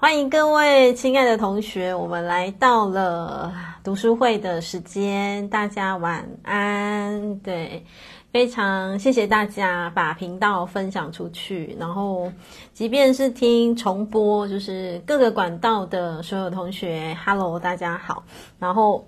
[0.00, 3.52] 欢迎各位亲爱的同学，我们来到了
[3.84, 7.38] 读书会的时间，大家晚安。
[7.40, 7.84] 对，
[8.32, 12.32] 非常谢谢大家把频道分享出去，然后
[12.72, 18.24] 即便是听重播，就是各个管道的所有同学，Hello，大家好，
[18.58, 19.06] 然后。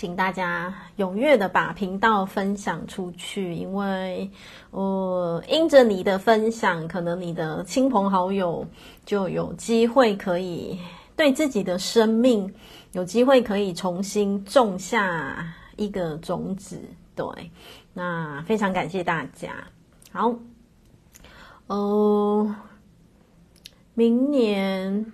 [0.00, 4.30] 请大家踊跃的把频道分享出去，因为，
[4.70, 8.66] 呃，因着你的分享，可能你的亲朋好友
[9.04, 10.78] 就有机会可以
[11.14, 12.50] 对自己的生命
[12.92, 15.46] 有机会可以重新种下
[15.76, 16.80] 一个种子。
[17.14, 17.26] 对，
[17.92, 19.52] 那非常感谢大家。
[20.12, 20.34] 好，
[21.66, 22.56] 呃，
[23.92, 25.12] 明年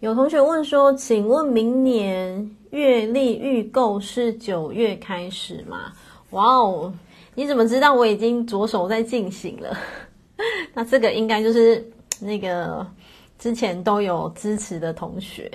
[0.00, 2.54] 有同学问说，请问明年？
[2.70, 5.92] 月历预购是九月开始吗？
[6.30, 6.92] 哇哦，
[7.34, 9.76] 你怎么知道我已经着手在进行了？
[10.74, 11.90] 那这个应该就是
[12.20, 12.86] 那个
[13.38, 15.50] 之前都有支持的同学，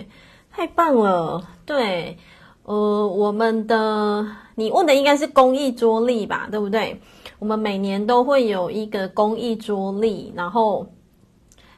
[0.51, 1.47] 太棒了。
[1.65, 2.17] 对，
[2.63, 6.99] 呃，我们的你问的应该是公益桌历吧，对不对？
[7.39, 10.87] 我们每年都会有一个公益桌历，然后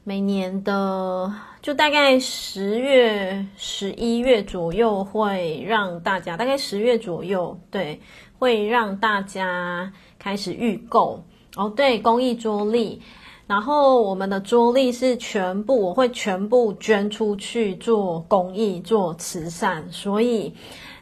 [0.04, 1.32] 每年的。
[1.66, 8.00] 就大概十月、十一月左右会让大家，大概十月左右，对，
[8.38, 11.24] 会让大家开始预购
[11.56, 11.68] 哦。
[11.76, 13.02] 对，公益桌历，
[13.48, 20.54] 然后我们的桌历是全部，我会全部捐出去做公益、做慈善，所以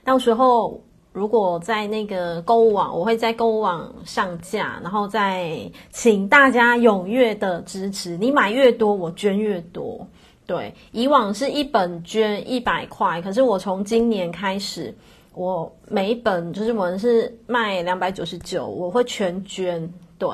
[0.06, 10.08] 到时候如果在那个购物网，我会在购物网上架，然后再请大家踊跃的支持，你买越多，我捐越多。
[10.46, 14.94] 对，以往是一本捐一百块，可是我从今年开始，
[15.34, 19.92] 我每一本就是我们是卖两百九十九，我会全捐。
[20.20, 20.30] 对，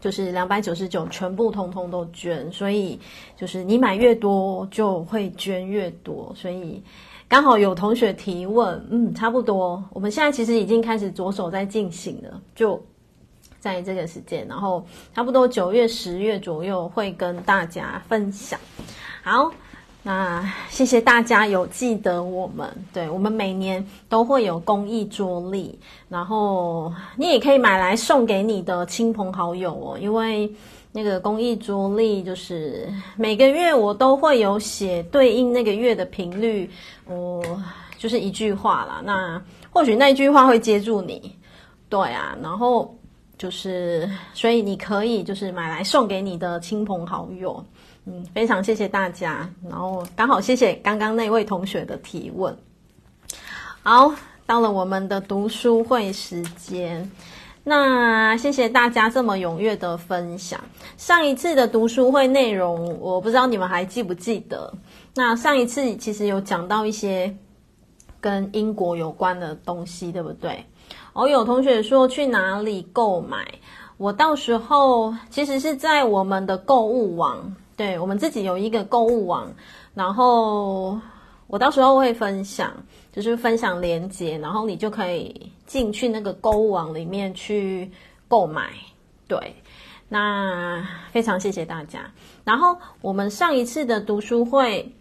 [0.00, 2.98] 就是两百九十九全部通通都捐，所以
[3.36, 6.32] 就是你买越多就会捐越多。
[6.34, 6.82] 所以
[7.28, 12.80] 刚好有同学提问，嗯，差不多，我们现在其实已经开始着手在进行了，就
[13.58, 18.58] 在这个时间，然后差不多九月、十月左右会跟大家分享。
[19.22, 19.50] 好，
[20.02, 25.76] 那谢谢大家有记得我们，对，我们每年都会有公益桌历，
[26.08, 30.48] 然后你也可以买来送给你的亲朋好友哦，因为
[30.92, 36.70] 那个公益桌历就是每个月我都会有写对应那个月的频率，
[37.06, 37.42] 哦，
[37.98, 41.36] 就是一句话啦，那或许那句话会接住你，
[41.88, 42.96] 对啊，然后
[43.38, 47.64] 就是所以你可以就是买来送给你的亲朋好友。
[48.08, 52.56] 嗯，非常谢谢大家，然后刚好谢谢刚刚那位同学的提问。
[53.82, 54.14] 好，
[54.46, 57.10] 到了我们的读书会时间，
[57.64, 60.60] 那谢谢大家这么踊跃的分享。
[60.96, 64.72] 上一次的读书会内容，我不知道你们还记不记得？
[65.14, 67.36] 那上一次其实有讲到一些
[68.20, 70.64] 跟英国有关的东西，对不对？
[71.16, 73.42] 哦，有同学说去哪里购买？
[73.96, 77.56] 我到时候其实是在我们的购物网。
[77.74, 79.50] 对，我们自己有一个购物网，
[79.94, 81.00] 然后
[81.46, 82.70] 我到时候会分享，
[83.14, 87.90] 就是分享链接，然后你就可以进去那个购物网里面去
[88.28, 88.68] 购买。
[89.26, 89.56] 对，
[90.10, 92.00] 那非常谢谢大家。
[92.44, 94.94] 然后我们上一次的读书会，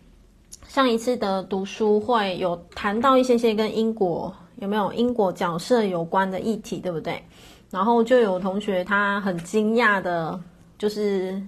[0.66, 7.24] 上一次的读书会有谈到一些些跟英国有没有因果角色有关的议题，对不对？
[7.72, 10.40] 然后就有同学他很惊讶的，
[10.78, 11.42] 就是。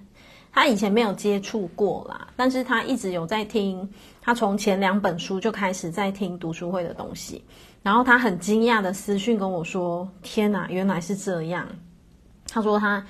[0.50, 3.88] 他以前没有接触过啦，但是他一直有在听。
[4.22, 7.44] 他从前两本书就开始在听读书会的东西，
[7.84, 11.68] 然后他很惊讶的私讯跟我说：“天哪，原来是这样！”
[12.50, 13.06] 他说他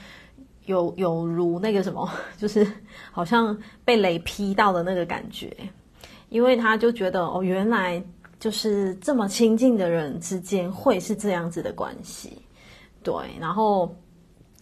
[0.66, 2.68] 有有如那个什么， 就是
[3.12, 5.56] 好像被雷劈到的那个感觉，
[6.28, 8.04] 因为他就觉得哦，原来
[8.40, 12.42] 就是这么亲近的人之间会是这样子的关系，
[13.04, 13.94] 对，然后。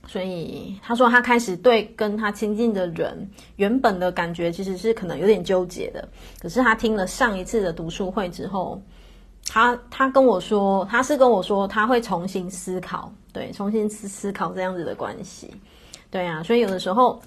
[0.07, 6.07] 所以他说，他开始对跟他亲近的人原本的感觉其实是可能有点纠结的。
[6.39, 8.79] 可是他听了上一次的读书会之后，
[9.47, 15.49] 他他跟我说，他是跟我说他会重新思考，对，重新思思考这样子的关系。
[16.11, 17.19] 对啊，所以有的时候，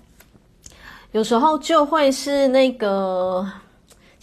[1.10, 3.44] 有时候就会是那个，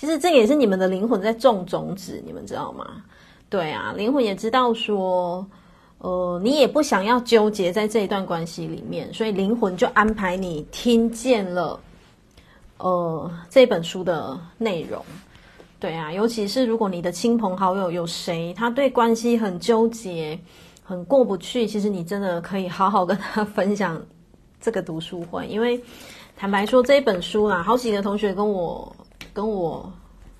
[0.05, 3.03] 其实这也是你们的灵魂在种种子，你们知道吗？
[3.49, 5.45] 对啊，灵魂也知道说。
[5.99, 11.79] 呃，你也不想要纠结在这一段关系里面，所以灵魂就安排你听见了，
[12.77, 15.03] 呃，这本书的内容。
[15.79, 20.37] 对啊，尤其是如果你的亲朋好友有谁他对关系很纠结、
[20.83, 23.99] 很过不去，其实你真的可以好好跟他分享
[24.61, 25.81] 这个读书会，因为
[26.37, 28.93] 坦白说，这一本书啦，好几个同学跟我
[29.35, 29.91] 跟我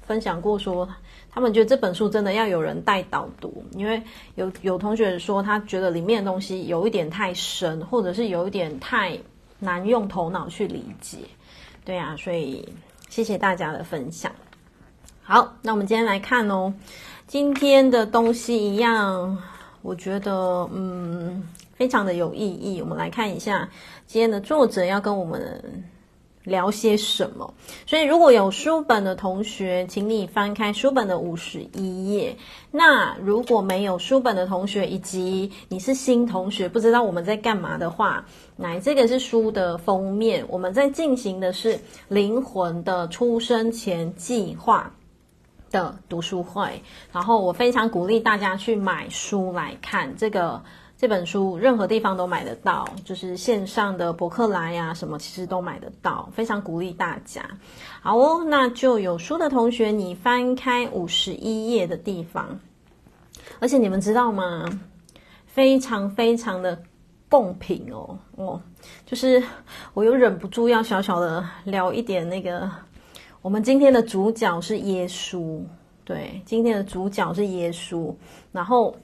[0.08, 0.88] 分享过说，
[1.30, 4.02] 他们觉得这本书真的要有人带导读，因为
[4.36, 9.20] 有有同学说他觉得里面的东西有一点太深，或者是有一点太
[9.60, 11.18] 难用头脑去理解。
[11.84, 12.70] 对啊，所以
[13.10, 14.32] 谢谢大家的分享。
[15.24, 16.74] 好，那我们今天来看哦，
[17.28, 19.38] 今天的东西一样，
[19.82, 21.44] 我觉得嗯
[21.76, 22.82] 非常的有意义。
[22.82, 23.68] 我们来看一下
[24.08, 25.84] 今天的作者要跟我们。
[26.46, 27.54] 聊些什么？
[27.86, 32.38] 所以如果有书本的同学，请你翻开书本的五十一页。
[32.72, 38.26] 那如果没有书本的同学，以及你是新同学，不知道我们在干嘛的话，
[38.56, 40.46] 来，这个是书的封面。
[40.48, 44.94] 我们在进行的是灵魂的出生前计划
[45.72, 46.82] 的读书会，
[47.12, 50.62] 然后我非常鼓励大家去买书来看这个。
[50.98, 57.44] 这本书任何地方都买得到，就是线上的博客来呀、什么其实都买得到，非常鼓励大家。
[58.02, 62.58] 好哦，那就有书的同学，你翻开五十一页的地方，
[63.60, 64.64] 而且你们知道吗？
[65.46, 66.82] 非常非常的
[67.28, 68.62] 共品哦哦，
[69.06, 69.44] 就是
[69.94, 72.72] 我又忍不住要小小的聊一点那个，
[73.42, 75.62] 我们今天的主角是耶稣，
[76.06, 78.16] 对，今天的主角是耶稣，
[78.54, 78.96] 然后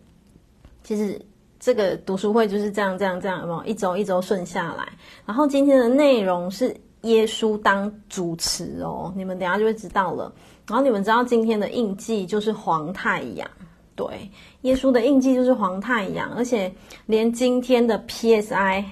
[0.83, 1.21] 其实。
[1.61, 3.63] 这个读书会就是这样，这样，这样，有没有？
[3.65, 4.87] 一周一周顺下来，
[5.27, 10.33] 然后今天的内容是耶稣当主持哦，你们等下就会知道了。
[10.67, 13.47] 然后你们知道今天的印记就是黄太阳，
[13.95, 14.27] 对，
[14.61, 16.73] 耶稣的印记就是黄太阳，而且
[17.05, 18.83] 连今天的 PSI，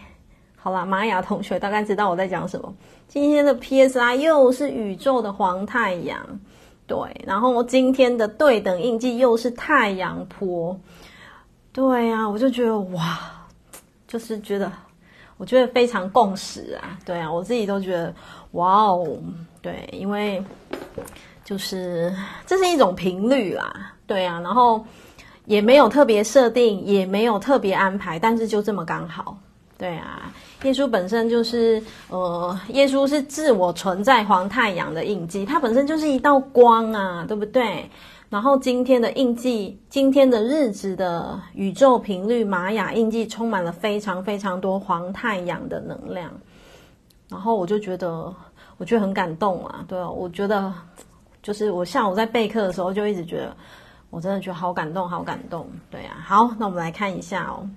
[0.55, 2.71] 好啦，玛雅同学大概知道我在讲什么。
[3.07, 6.19] 今天的 PSI 又是宇宙的黄太阳，
[6.85, 10.79] 对，然后今天的对等印记又是太阳波。
[11.79, 13.17] 对呀、啊，我就觉得哇，
[14.05, 14.69] 就是觉得，
[15.37, 16.99] 我觉得非常共识啊。
[17.05, 18.13] 对啊，我自己都觉得
[18.51, 19.17] 哇哦，
[19.61, 20.43] 对，因为
[21.45, 22.13] 就是
[22.45, 23.93] 这是一种频率啦。
[24.05, 24.85] 对啊，然后
[25.45, 29.37] 也没有特别设定，也没有特别安排，但是就这么刚好。
[29.77, 30.29] 对啊，
[30.63, 37.89] 耶稣本身就是呃，耶稣是自我存在黄太阳的印记，它本身就是一道光啊，对不对？
[38.29, 46.31] 然后今天的印记，今天的日子的宇宙频率玛雅印记充满了非常非常多黄太阳的能量，
[47.27, 48.31] 然后我就觉得，
[48.77, 50.71] 我觉得很感动啊，对啊，我觉得
[51.41, 53.57] 就是我下午在备课的时候就一直觉得，
[54.11, 56.23] 我真的觉得好感动，好感动，对啊。
[56.23, 57.67] 好，那我们来看一下哦，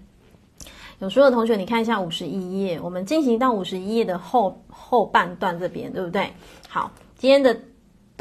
[0.99, 6.31] 有书的同学，你看一下五十一页，我们进行到五十一页的后后半段这边，对不对？
[6.69, 7.59] 好，今天的。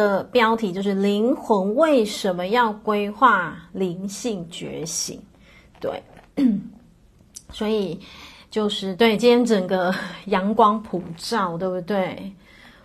[0.02, 5.22] 的标题就是灵魂为什么要规划灵性觉醒？
[5.80, 6.02] 对，
[7.54, 8.00] 所以
[8.50, 9.94] 就是对今天整个
[10.26, 12.34] 阳光普照，对不对？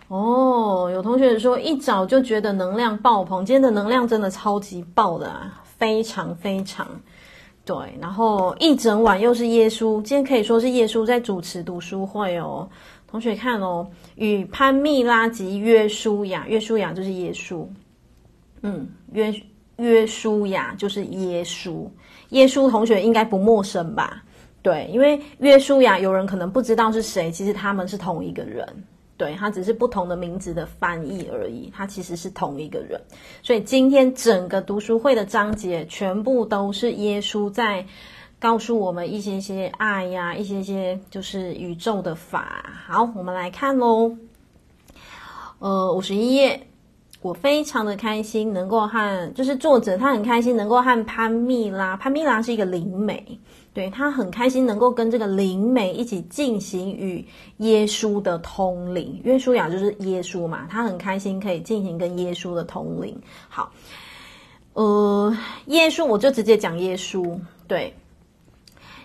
[0.09, 6.87] 哦，有同学说一早就觉得能量爆棚，今天的能量真的超级爆的啊，非常非常
[7.65, 7.75] 对。
[7.99, 12.69] 然后一整晚又是耶稣，今天可以说是耶稣在主持读书会哦。
[13.09, 17.65] 同学看哦，与潘蜜拉及约书亚，约书亚就是耶稣，
[18.61, 19.33] 嗯，约
[19.77, 21.87] 约书亚就是耶稣，
[22.31, 24.21] 耶稣同学应该不陌生吧？
[24.61, 28.67] 对，因为约书亚有人可能不知道是谁，其实他们是同一个人，
[29.15, 32.99] 对，他只是不同的名字的翻译而已，他其实是同一个人。
[33.41, 37.85] 所以今天整个读书会的章节全部都是耶稣在。
[38.39, 42.63] 告诉我们一些些爱呀，一些些就是宇宙的法。
[42.87, 44.15] 好，我们来看喽。
[45.59, 46.67] 呃，五十一页，
[47.21, 53.39] 我非常的开心能够和，就是作者他很开心能够和潘蜜拉，潘蜜拉是一个灵媒，
[53.73, 57.27] 对，他很开心能够跟这个灵媒一起进行与
[57.57, 59.19] 耶稣的通灵。
[59.23, 63.19] 约书亚就是耶稣嘛，他很开心可以进行跟耶稣的通灵。
[63.49, 63.71] 好，
[64.73, 67.35] 呃，耶稣我就直接讲耶稣，
[67.67, 67.91] 对。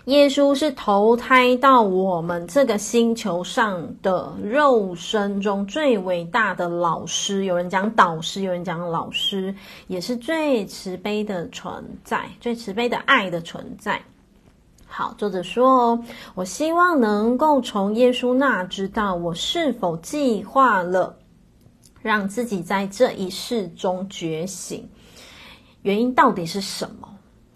[0.07, 9.55] 耶稣是投胎到我们这个星球上的肉身中最伟大的老师，有人讲导师，有人讲老师，
[9.87, 14.03] 也是最慈悲的存在，最慈悲的爱的存在。
[14.89, 16.05] 好，作者说哦，
[16.35, 21.17] 我希望能够从耶稣那知道我是否计划了
[22.01, 24.91] 让自己在这一世中觉醒，
[25.83, 27.02] 原因到底是什么？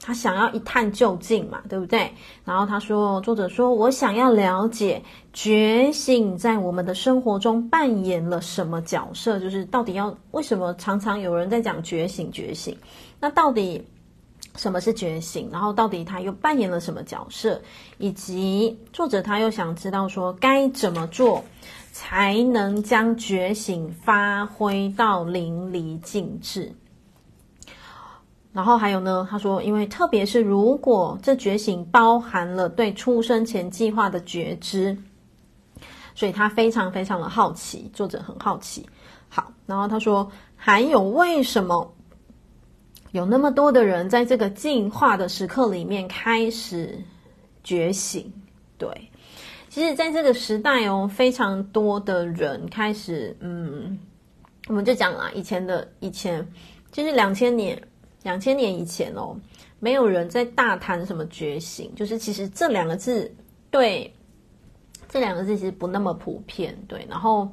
[0.06, 2.12] 他想要一探究竟嘛，对不对？
[2.44, 12.78] 然后他说，作者说，我想要了解觉醒在我们的生活中扮演了什么角色，就是到底要为什么常常有人在讲觉醒，觉醒？
[13.18, 13.84] 那到底
[14.54, 15.48] 什么是觉醒？
[15.50, 17.60] 然后到底他又扮演了什么角色？
[17.98, 21.42] 以及作者他又想知道说该怎么做，
[21.90, 26.72] 才能将觉醒发挥到淋漓尽致。
[28.56, 34.96] 然后还有呢，他说，因为特别是如果这觉醒包含了对出生前计划的觉知，
[36.14, 38.88] 所以他非常非常的好奇，作者很好奇。
[39.28, 41.94] 好，然后他说，还有为什么
[43.12, 46.98] 有那么多的人在这个进化的时刻里面开始
[47.62, 48.32] 觉醒？
[48.78, 48.88] 对，
[49.68, 53.98] 其实在这个时代哦，非常多的人开始，嗯，
[54.68, 56.50] 我们就讲啦，以前的以前，
[56.90, 57.78] 就是两千年。
[58.26, 59.36] 两千年以前哦，
[59.78, 63.32] 没有人在大谈什么觉醒，就是其实这两个字，
[63.70, 64.12] 对，
[65.08, 67.06] 这两个字其实不那么普遍，对。
[67.08, 67.48] 然后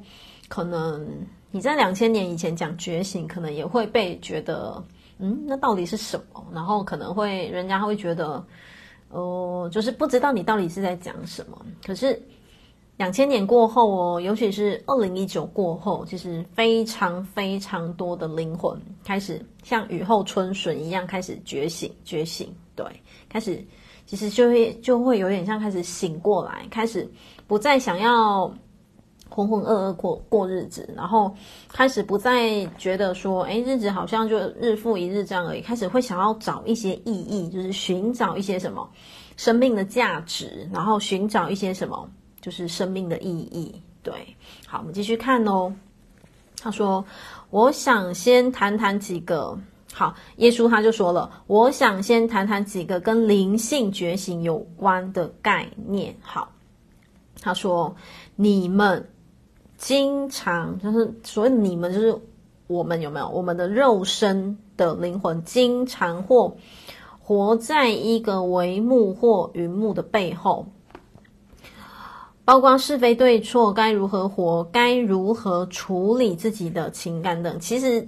[0.48, 1.06] 可能
[1.52, 4.82] 你在两千年以前讲觉醒，可能也会被觉得，
[5.18, 6.44] 嗯，那到底是什么？
[6.52, 8.44] 然后可能会人家会觉得，
[9.10, 11.56] 呃，就是不知道你到底是在讲什么。
[11.86, 12.20] 可是。
[12.96, 22.86] 两千年过后哦，尤其是二零一九过后，其实非常非常多的灵魂开始像雨后春笋一样开始觉醒，觉醒，对，
[23.28, 23.60] 开始
[24.06, 27.10] 其实就会就会有点像开始醒过来，开始
[27.48, 28.46] 不再想要
[29.28, 31.34] 浑浑噩噩过过日子，然后
[31.68, 38.88] 开始不再觉得说，诶，日子好像就日复一日这样而已，开始会想要找一些意义，就是寻找一些什么
[39.36, 42.08] 生命的价值，然后寻找一些什么。
[42.44, 44.12] 就是生命的意义，对。
[44.66, 45.74] 好，我们继续看哦。
[46.60, 47.02] 他说
[47.48, 49.58] ：“我想先谈谈几个。”
[49.94, 56.52] 好，耶稣他就说了：“我想先谈谈几个跟灵性觉醒有关的概念。”好，
[57.40, 57.96] 他说
[58.36, 59.08] ：“你们
[59.78, 62.14] 经常就是所谓你们，就是
[62.66, 63.28] 我们有没有？
[63.30, 66.54] 我们的肉身的灵魂，经常或
[67.18, 70.66] 活在一个帷幕或云幕的背后。”
[72.44, 77.58] 包括是非对错，该如何活，该如何处理自己的情感等。
[77.58, 78.06] 其实，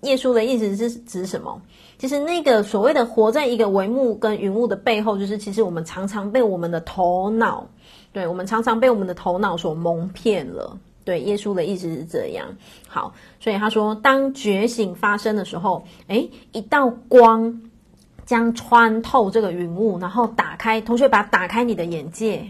[0.00, 1.62] 耶稣的意思是指什么？
[1.96, 7.68] 其实那个所谓的活在一个帷幕跟云雾的背后，就是其实我们常常被我们的头脑，
[8.12, 10.76] 对，我们常常被我们的头脑所蒙骗了。
[11.04, 12.48] 对，耶稣的意思是这样。
[12.88, 17.60] 好，所以他说，当觉醒发生的时候，诶，一道光
[18.26, 22.44] 将穿透这个云雾，然后打开，同学把打开你的眼界。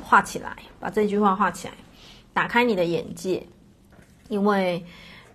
[0.00, 1.74] 画起来，把这句话画起来，
[2.32, 3.44] 打开你的眼界。
[4.28, 4.84] 因为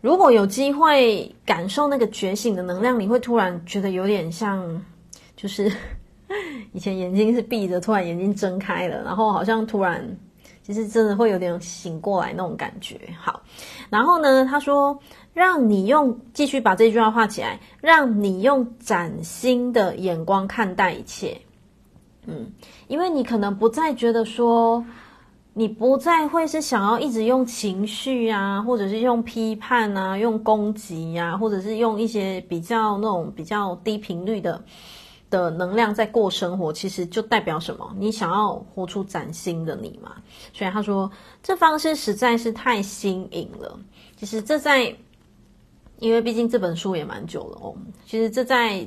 [0.02, 4.84] 如果有机会感受那个觉醒的能量，你会突然觉得有点像，
[5.36, 5.72] 就是
[6.74, 10.18] 以前眼睛是闭着，突然眼睛睁开了，然后好像突然，
[10.64, 13.00] 其实真的会有点醒过来那种感觉。
[13.20, 13.42] 好，
[13.90, 15.00] 然后呢，他说，
[15.34, 21.40] 让你用继续把这句话画起来，让你用崭新的眼光看待一切。
[22.30, 22.52] 嗯，
[22.90, 24.86] 因为你可能不再觉得说，
[25.54, 34.62] 你不再会是想要一直用情绪啊，或者是用批判啊，用攻击呀、啊，或者是用一些比较那种比较低频率的
[35.30, 37.96] 的能量在过生活，其实就代表什么？
[37.98, 40.16] 你想要活出崭新的你嘛？
[40.52, 41.10] 所以他说，
[41.42, 43.80] 这方式实在是太新颖了。
[44.18, 44.94] 其实这在，
[46.00, 47.74] 因为毕竟这本书也蛮久了哦。
[48.06, 48.86] 其实这在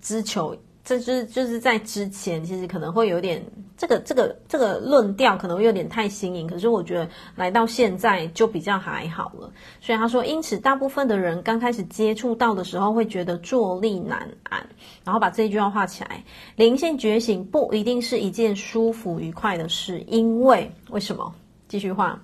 [0.00, 0.56] 知求。
[0.90, 3.40] 这就是就是在之前，其实可能会有点
[3.76, 9.52] 这个这个这个论调可能会有点太新颖，可是我觉得来到现在就比较还好了。
[9.80, 14.66] 所以他说，因此大部分的人刚开始接触到的时候会觉得坐立难安。
[15.04, 16.24] 然后把这一句话画起来：
[16.56, 21.32] 灵性觉醒不一定是一件舒服愉快的事，因为为什么？
[21.68, 22.20] 继续画，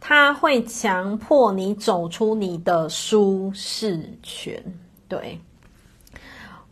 [0.00, 4.62] 它会强迫你走出你的舒适圈。
[5.08, 5.40] 对。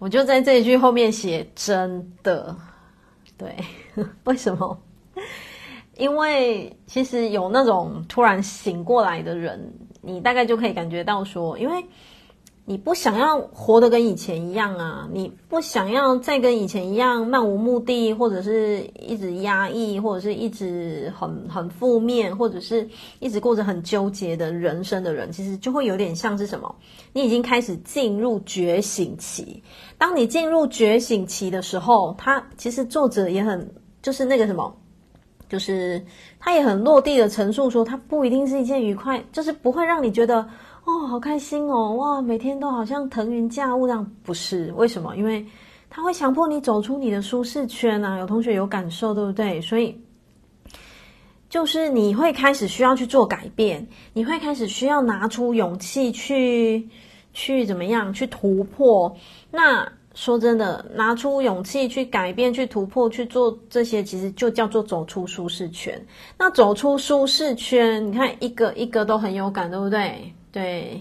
[0.01, 2.57] 我就在这一句后面写真的，
[3.39, 3.55] 对，
[4.25, 4.83] 为什么？
[5.97, 11.85] 因为其实有那种突然醒过来的人，你大概就可以感觉到说，因为。
[12.71, 15.09] 你不想要活得跟以前一样啊？
[15.13, 26.73] 你不想要再跟以前一样漫无目的，或者是一直压抑，或者是一直很很负面，或者是一直过着很纠结的人生的人，其实就会有点像是什么？
[27.13, 29.61] 你已经开始进入觉醒期。
[29.99, 33.69] 当你进入觉醒期的时候，他其实作者也很
[34.01, 34.73] 就是那个什么，
[35.49, 36.01] 就是
[36.39, 40.49] 他也很落地的陈述说，他不一定是一件愉快，就是不会让你觉得。
[40.91, 41.93] 哦，好开心哦！
[41.95, 44.73] 哇，每天都好像腾云驾雾这样，不是？
[44.73, 45.17] 为什么？
[45.17, 45.47] 因为
[45.89, 48.19] 它会强迫你走出你的舒适圈啊！
[48.19, 49.61] 有同学有感受，对不对？
[49.61, 49.97] 所以
[51.49, 56.89] 就是你会开始需要去做改变，你会开始需要拿出勇气去
[57.33, 59.15] 去怎么样去突破。
[59.53, 66.05] 那说真的，拿出勇气去改变、去突破、去做这些，其实就叫做走出舒适圈。
[66.37, 70.35] 那走出舒适圈，你看一个一个都很有感，对不对？
[70.53, 71.01] 对，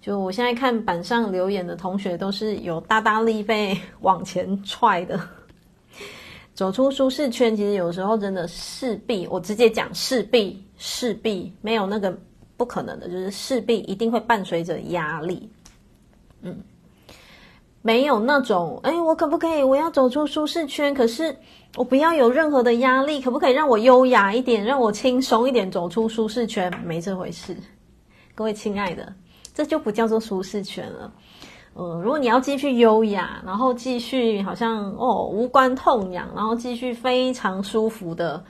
[0.00, 5.20] 就我现在看板上留言的同学，都是有大大力被往前踹的。
[6.54, 12.16] 走出舒适圈，其实有时候真的势必，我直接讲势必，势必没有那个
[12.56, 15.50] 不可能的，就是势必一定会伴随着压力。
[16.42, 16.58] 嗯。
[17.84, 19.60] 没有那种，哎，我可不可以？
[19.60, 21.36] 我要走出舒适圈，可是
[21.74, 26.72] 我不要有任何的压力，可不可以让我优雅一点，让我轻松一点走出舒适圈？
[26.84, 27.56] 没这回事，
[28.34, 29.12] 各位亲爱的，
[29.54, 31.12] 这就不叫做舒适圈了。
[31.74, 38.44] 呃，如果你要继续优雅，然后继续好像哦无关痛痒，然后继续非常舒服的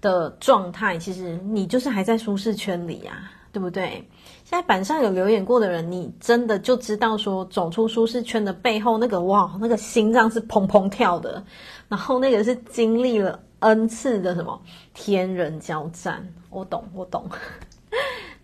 [0.00, 4.08] 的状态，其实你就是还在舒适圈里呀，对不对？
[4.44, 11.44] 现在板上有留言过的人，你真的就知道说，走出舒适圈的背后那个哇，那个心脏是砰砰跳的，
[11.88, 14.60] 然后那个是经历了 N 次的什么
[14.94, 16.26] 天人交战。
[16.48, 17.28] 我懂，我懂。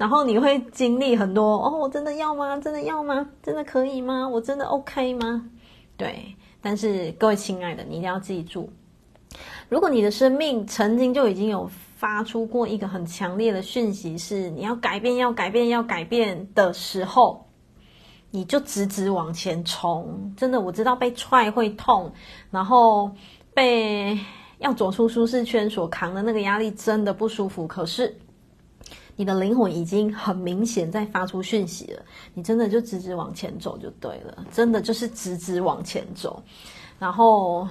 [0.05, 2.59] 然后你会经历很多哦，我真的要吗？
[2.59, 3.27] 真的要吗？
[3.43, 4.29] 真的可以吗？
[4.29, 5.49] 我真的 OK 吗？
[5.97, 8.69] 对，但是各位亲爱的，你一定要记住，
[9.71, 11.71] 如果你的生命曾经就已经有。
[11.97, 17.47] 发出过一个很强烈的讯息，是你要改变，要改变，要改变的时候，
[18.31, 20.35] 你就直直往前冲。
[20.37, 22.13] 真的，我知道被踹会痛，
[22.51, 23.11] 然后
[23.55, 24.19] 被
[24.59, 27.67] 要走出舒适圈所扛的那个压力真的不舒服。
[27.67, 28.15] 可是
[29.17, 32.03] 你的灵魂已经很明显在发出讯息了，
[32.35, 36.43] 你真的就直直往前走就对了，真的就是直直往前走，
[36.99, 37.67] 然后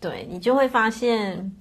[0.00, 1.52] 对你就会发现。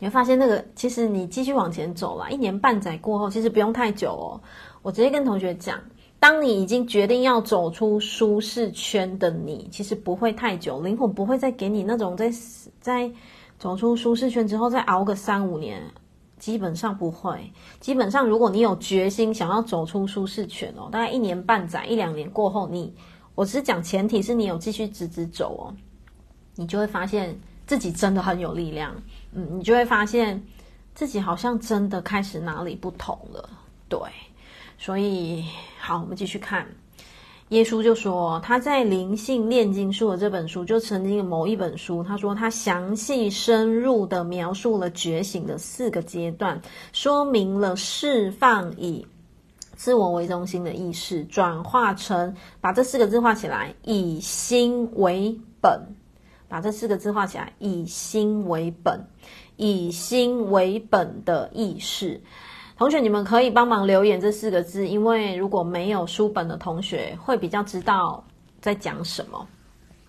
[0.00, 4.40] 你会发现，那个其实你继续往前走啦，一年半载过后，其实不用太久哦。
[4.80, 5.76] 我直接跟同学讲，
[6.20, 12.32] 当你已经决定要走出舒适圈的你，其实不会太久，灵魂不会再给你那种在
[12.80, 13.10] 在
[13.58, 15.82] 走出舒适圈之后再熬个三五年，
[16.38, 17.52] 基本上不会。
[17.80, 22.94] 基本上，如果你有决心想要走出舒适圈哦，大概一年半载一两年过后，你
[23.34, 25.74] 我只是讲前提是你有继续直直走哦，
[26.54, 28.94] 你就会发现自己真的很有力量。
[29.32, 30.42] 嗯，你就会发现
[30.94, 33.50] 自己好像真的开始哪里不同了，
[33.88, 33.98] 对。
[34.78, 35.44] 所以，
[35.80, 36.64] 好，我们继续看。
[37.50, 46.60] 耶稣就说他在《灵性炼金术》的这本书，就曾经有某一本书，他说他详细深入的描述了觉醒的四个阶段，
[46.92, 49.06] 说明了释放以
[49.76, 55.94] 自我为中心的意识转化成，把这四个字画起来，以心为本。
[56.50, 59.06] 把这四个字画起来，以心为本，
[59.56, 62.22] 以心为本的意识。
[62.78, 68.24] 同学，你们可以帮忙留言这四个字，因为如果没有书本的同学，会比较知道
[68.60, 69.46] 在讲什么。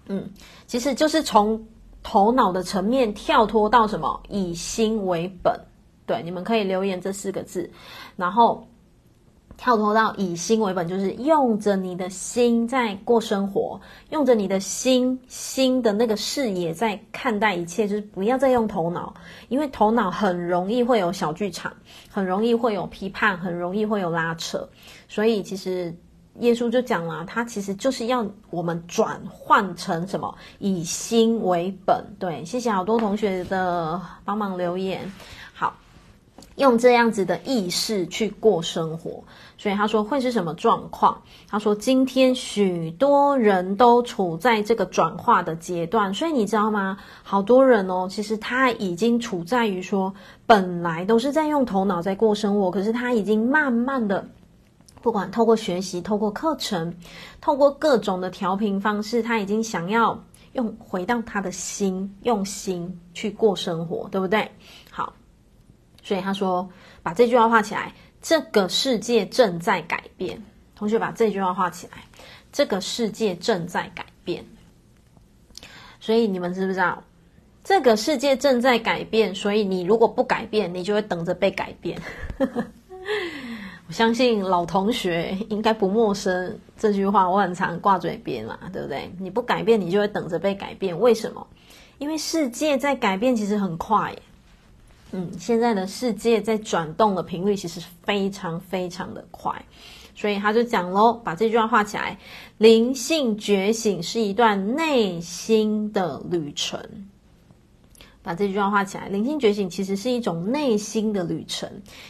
[0.08, 0.30] 嗯，
[0.68, 1.68] 其实就是从
[2.04, 5.60] 头脑的层面跳脱到什么，以心为本。
[6.06, 7.70] 对，你们可以留言这四个字，
[8.16, 8.64] 然后。
[9.60, 13.78] 跳脱到以心为本，就是用着你的心在过生活，
[14.10, 19.14] 用着你的心心的那个视野在看待一切，就是不要再用头脑，
[19.50, 21.74] 因为头脑很容易会有小剧场，
[22.10, 24.66] 很容易会有批判，很容易会有拉扯。
[25.10, 25.94] 所以其实
[26.40, 30.34] 耶稣就讲了，他其实就是要我们转换成什么？
[30.60, 32.02] 以心为本。
[32.18, 35.12] 对，谢谢好多同学的帮忙留言。
[35.54, 35.76] 好，
[36.56, 39.22] 用这样子的意识去过生活。
[39.60, 41.22] 所以他说会是什么状况？
[41.50, 46.98] 他说今天许多人都处在这个转化的阶段，所以你知道吗？
[47.24, 50.14] 好多人哦，其实他已经处在于说，
[50.46, 54.30] 本来都是在用头脑在过生活，可是他已经慢慢的，
[55.02, 56.96] 不管透过学习、透过课程、
[57.42, 64.52] 透过各种的调频方式，他已经想要用回到他的心，用心去过生活，对不对？
[64.90, 65.12] 好，
[66.02, 66.70] 所以他说
[67.04, 67.94] 把这句话画起来。
[68.22, 70.42] 这个世界正在改变，
[70.76, 72.04] 同学把这句话画起来。
[72.52, 74.44] 这个世界正在改变，
[76.00, 77.04] 所以你们知不知道？
[77.64, 82.02] 这个世界正在改变，所以你如果不改变，你就会等着被改变。
[83.88, 89.12] 我相信老同学应该不陌生这句话，我很常挂嘴边嘛，对不对？
[89.20, 91.00] 你不改变，你就会等着被改变。
[91.00, 91.46] 为什么？
[92.00, 94.16] 因为世界在改变，其实很快。
[95.12, 99.66] 嗯，现在的世界在转动的频率其实非常非常的快，
[100.16, 102.20] 所以他就讲喽，把这句话画起来：
[102.60, 106.80] 灵性觉醒是一段内心的旅程，
[108.22, 109.10] 把这句话画起来。
[109.10, 111.68] 灵性觉醒其实是一种内心的旅程，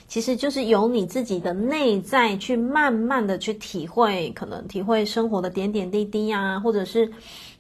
[0.09, 7.09] 其实就是由你自己的内在去慢慢的去体会，可能体会生活的点点滴滴啊，或者是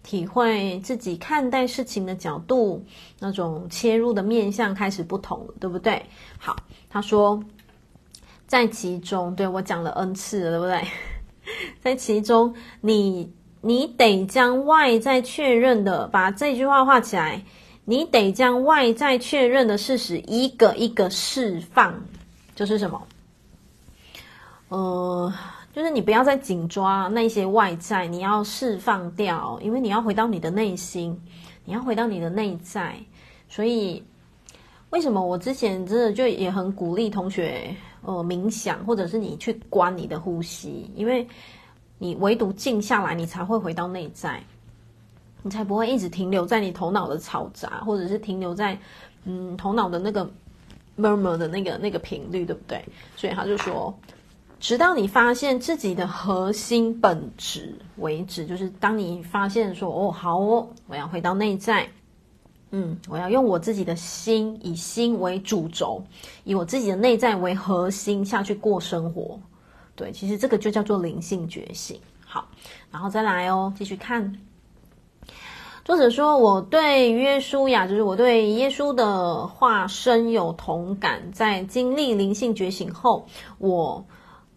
[0.03, 2.83] 体会自己看待事情的角度，
[3.19, 6.03] 那种切入的面向开始不同了，对不对？
[6.37, 6.55] 好，
[6.89, 7.43] 他说，
[8.47, 10.87] 在其中，对，我讲了 N 次了，对不对？
[11.81, 13.31] 在其中，你
[13.61, 17.43] 你得将外在确认的，把这句话画起来。
[17.85, 21.99] 你得将外在确认的事实一个一个释放，
[22.55, 23.07] 就是什么？
[24.67, 25.33] 呃，
[25.79, 31.17] 就是你不要再紧抓那些外在，你要释放掉，因为你要回到你的内心，
[31.63, 32.97] 你要回到你的内在。
[33.47, 34.03] 所以，
[34.89, 41.25] 为什么我之前真的就也很鼓励同学，呃，冥想，或者是你去观你的呼吸，因为
[41.97, 44.43] 你唯独静下来，你才会回到内在。
[45.41, 48.77] 你才不会一直停留在你头脑的嘈杂，或者是停留在
[49.23, 50.29] 嗯头脑的那个
[50.97, 52.83] murmur 的那个那个频率，对不对？
[53.15, 53.97] 所以他就说，
[54.59, 61.87] 直到你发现自己的核心本质为止，就是当你发现说哦好哦，我要回到内在，
[62.71, 66.03] 嗯，我要用我自己的心，以心为主轴，
[66.43, 69.39] 以我自己的内在为核心下去过生活。
[69.95, 71.99] 对，其实这个就叫做灵性觉醒。
[72.25, 72.47] 好，
[72.91, 74.39] 然后再来哦，继续看。
[75.83, 81.31] 作者说：“我对约书亚，就是我对耶稣的话深有同感。
[81.31, 83.25] 在经历灵性觉醒后，
[83.57, 84.05] 我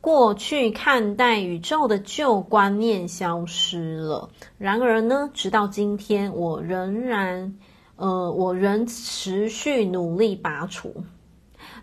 [0.03, 4.29] 过去看待宇宙的旧观念消失了。
[4.59, 7.55] 然而呢，直到今天，我仍然，
[7.95, 10.93] 呃，我仍持续努力拔除。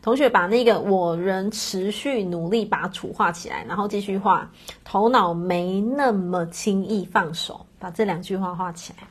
[0.02, 4.52] 同学把那个‘我仍持续努力拔除’画起来，然后继续画。
[4.84, 9.08] 头脑没那么轻易放手，把这两句话画起来。”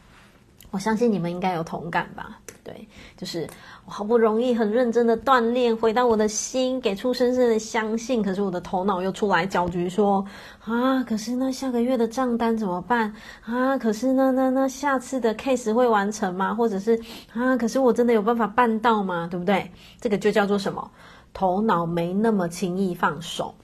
[0.70, 2.38] 我相信你们应该有同感吧？
[2.62, 3.48] 对，就是
[3.86, 8.22] 我好不容易很认真的锻炼，回到我的心，给出深深的相信。
[8.22, 10.22] 可是我的头脑又出来搅局说
[10.60, 13.10] 啊，可是那下个月的账单怎么办
[13.42, 13.78] 啊？
[13.78, 16.54] 可是那那那下次的 case 会完成吗？
[16.54, 17.00] 或者是
[17.32, 17.56] 啊？
[17.56, 19.26] 可是我真的有办法办到吗？
[19.30, 19.70] 对不对？
[19.98, 20.90] 这个就叫做什么？
[21.32, 23.54] 头脑没那么轻易放手。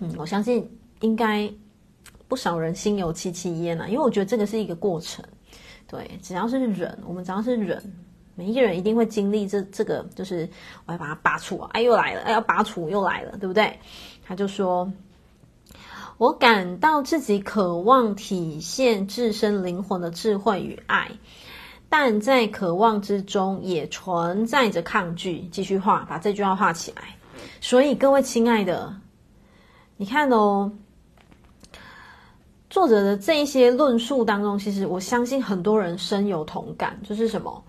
[0.00, 0.68] 嗯，我相信
[1.00, 1.50] 应该
[2.28, 5.24] 不少人心有戚戚焉啊，因为我觉得这个是一个过程。
[5.88, 7.80] 对，只要是人，我们只要是人，
[8.34, 10.48] 每一个人一定会经历这这个，就是
[10.84, 13.78] 我要把它拔除啊，哎，又来了，哎，要拔除又来了，对不对？
[14.24, 14.92] 他就说，
[16.18, 21.12] 我感到自己渴望体现自身灵魂的智慧与爱，
[21.88, 25.42] 但在渴望之中也存在着抗拒。
[25.52, 27.02] 继续画，把这句话画起来。
[27.60, 28.96] 所以各位亲爱的，
[29.96, 30.72] 你看哦。
[32.76, 37.64] 作者的这一些论述当中，其实我相信很多人深有同感，就是什么？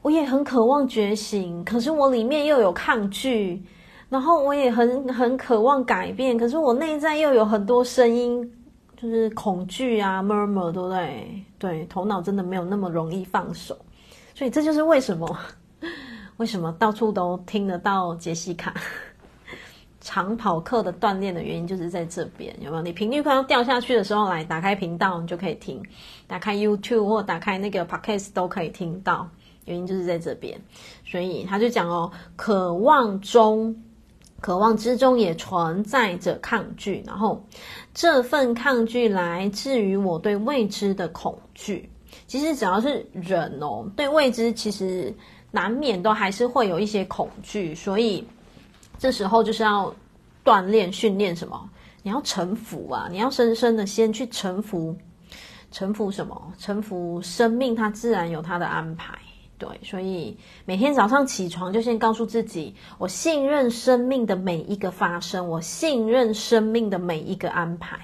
[0.00, 3.62] 我也很渴望觉醒，可是我里面又有抗拒，
[4.08, 8.50] 然后我也很很渴望改变，可是我内在又有很多声音，
[8.96, 11.44] 就是恐惧啊，murmur，对不对？
[11.58, 13.76] 对，头脑真的没有那么容易放手，
[14.34, 15.38] 所以这就是为什么，
[16.38, 18.72] 为什么到处都听得到杰西卡。
[20.08, 22.82] 长跑课的锻炼的原因就是在这边，有没有？
[22.82, 25.82] 你频率快要掉下去的时候，来打开频道，你就可以听；
[26.26, 29.28] 打开 YouTube 或打开那个 Podcast 都可以听到。
[29.66, 30.58] 原因就是在这边，
[31.04, 33.76] 所以他就讲哦，渴望中，
[34.40, 37.44] 渴望之中也存在着抗拒，然后
[37.92, 41.90] 这份抗拒来自于我对未知的恐惧。
[42.26, 45.14] 其实只要是人哦，对未知其实
[45.50, 48.26] 难免都还是会有一些恐惧，所以。
[48.98, 49.94] 这时候就是要
[50.44, 51.70] 锻炼、训练什么？
[52.02, 53.08] 你要臣服啊！
[53.10, 54.96] 你要深深的先去臣服，
[55.70, 56.52] 臣服什么？
[56.58, 59.18] 臣服生命，它自然有它的安排。
[59.58, 67.98] 对，所以每天早上起床就先告诉自己：我信任生命的每一个发生，我信任生命的每一个安排。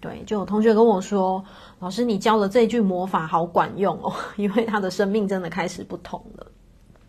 [0.00, 1.44] 对，就有同学跟我说
[1.78, 6.46] ：“老师，你教的这句魔法好管用哦， 因为他的生命真的开始不同了。”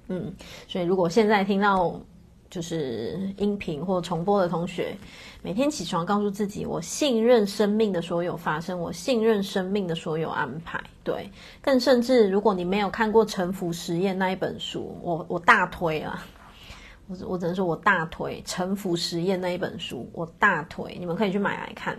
[0.09, 0.33] 嗯，
[0.67, 1.99] 所以如果现在听到。
[2.49, 4.95] 就是音频或重播的同学，
[5.41, 10.81] 每天起床告诉自己：我信任生命的所有发生，我信任生命的所有安排。
[11.03, 11.29] 对，
[11.61, 16.25] 更甚至，如果你没有看过《臣服实验》那一本书，我我大推啊！
[17.07, 21.97] 我我只能说我大推《臣服实验》那一本书，我大推，你们可以去买来看。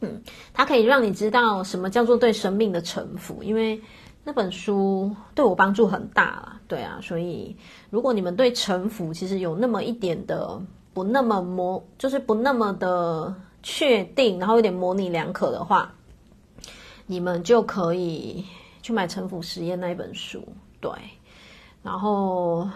[0.00, 0.22] 嗯，
[0.54, 3.80] 它可以让你知道什么叫做对生命的臣服，因为。
[4.28, 7.56] 那本书对我帮助很大啦，对啊，所以
[7.90, 10.60] 如果你们对城府其实有那么一点的
[10.92, 15.94] 不那么模，就是不那么的确定，然后有点模棱两可的话，
[17.06, 18.44] 你们就可以
[18.82, 20.42] 去买《城府实验》那一本书，
[20.80, 20.90] 对，
[21.84, 22.68] 然后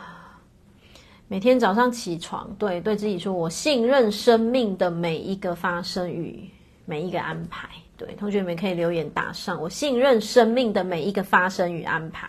[1.26, 6.48] 每天早上起床，对对自己说：“我信任生命的每一个发生与
[6.84, 7.68] 每一个安排。”
[8.00, 12.26] 对，同学们可以留言打上：“我信任生命的每一个发生与安排。”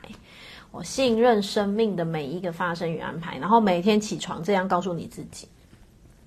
[0.69, 3.37] 我信任生命的每一个发生与安排。
[3.37, 5.47] 然后每天起床这样告诉你自己。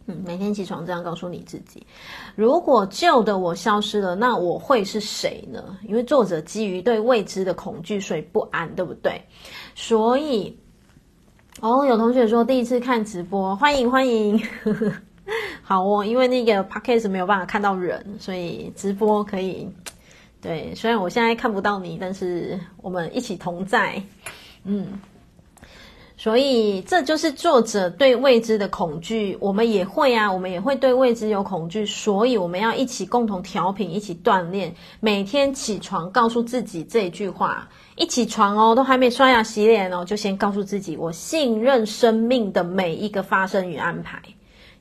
[0.07, 1.87] 嗯，每天起床这样告诉你自己：
[2.35, 5.79] 如果旧的我消失了，那我会是谁呢？
[5.87, 9.23] 因为作者基于对未知的恐惧，所以不安，对不对？
[9.75, 10.59] 所以，
[11.61, 14.41] 哦，有同学说第一次看直播，欢迎欢迎。
[15.65, 19.67] 好哦，因为那个 podcast 没有办法看到人，所以直播可以。
[20.41, 24.01] 对，虽然我现在看不到你，但是我们一起同在。
[24.65, 24.87] 嗯。
[26.17, 34.73] 所以这就是作者对未知的恐惧，我们也会啊，我们也会对未知有恐惧，所以我们要一起共同调频，一起锻炼。
[35.01, 44.23] 每天起床告诉自己这句话，一起床哦，都还没刷牙洗脸哦，就先告诉自己，我信任生命的每一个发生与安排。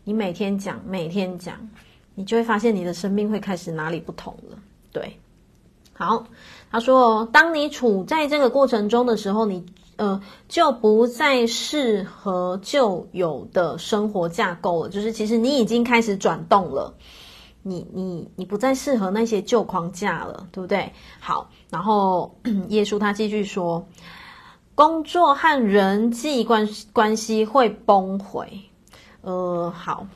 [0.04, 1.70] 你每天讲，每天讲，
[2.16, 4.58] 你就会发现你的生命会开始哪里不同了。
[4.92, 5.20] 对，
[5.94, 6.26] 好，
[6.72, 9.66] 他说，当你处在这个过程中的时候，你。
[9.96, 14.90] 呃，就不再适合旧有的生活架构了。
[14.90, 16.96] 就是其实你已经开始转动了，
[17.62, 20.92] 你你你不再适合那些旧框架了，对不对？
[21.20, 22.36] 好，然后
[22.70, 23.88] 耶稣他继续说，
[24.74, 28.62] 工作和人际关系关系会崩毁。
[29.24, 30.08] 呃，好，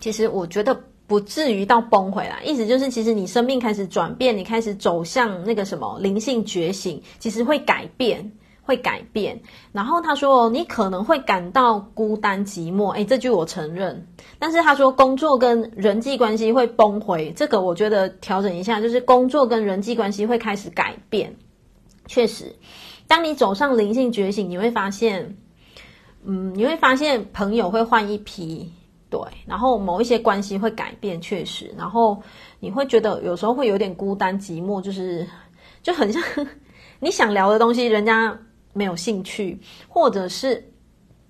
[0.00, 2.40] 其实我觉得不至于到崩毁啦。
[2.44, 8.32] 意思就是，其实你生命开始转变，你开始走向那个什么灵性觉醒，其实会改变。
[8.66, 9.38] 会改变，
[9.72, 14.06] 然后他说你可能会感到孤单寂寞，诶，这句我承认。
[14.38, 21.36] 但是他说工作跟人际关系会崩回，这个我觉得调整一下，就是工作跟人际关系会开始改变。
[22.06, 22.56] 确实，
[23.06, 25.36] 当你走上灵性觉醒，你会发现，
[26.24, 28.70] 嗯，你会发现朋友会换一批，
[29.08, 32.22] 对，然后某一些关系会改变，确实，然后
[32.60, 35.26] 你会觉得有时候会有点孤单寂寞，就是
[35.82, 36.22] 就很像
[37.00, 38.38] 你想聊的东西，人家。
[38.76, 39.56] 没有兴趣，
[39.86, 40.60] 或者是，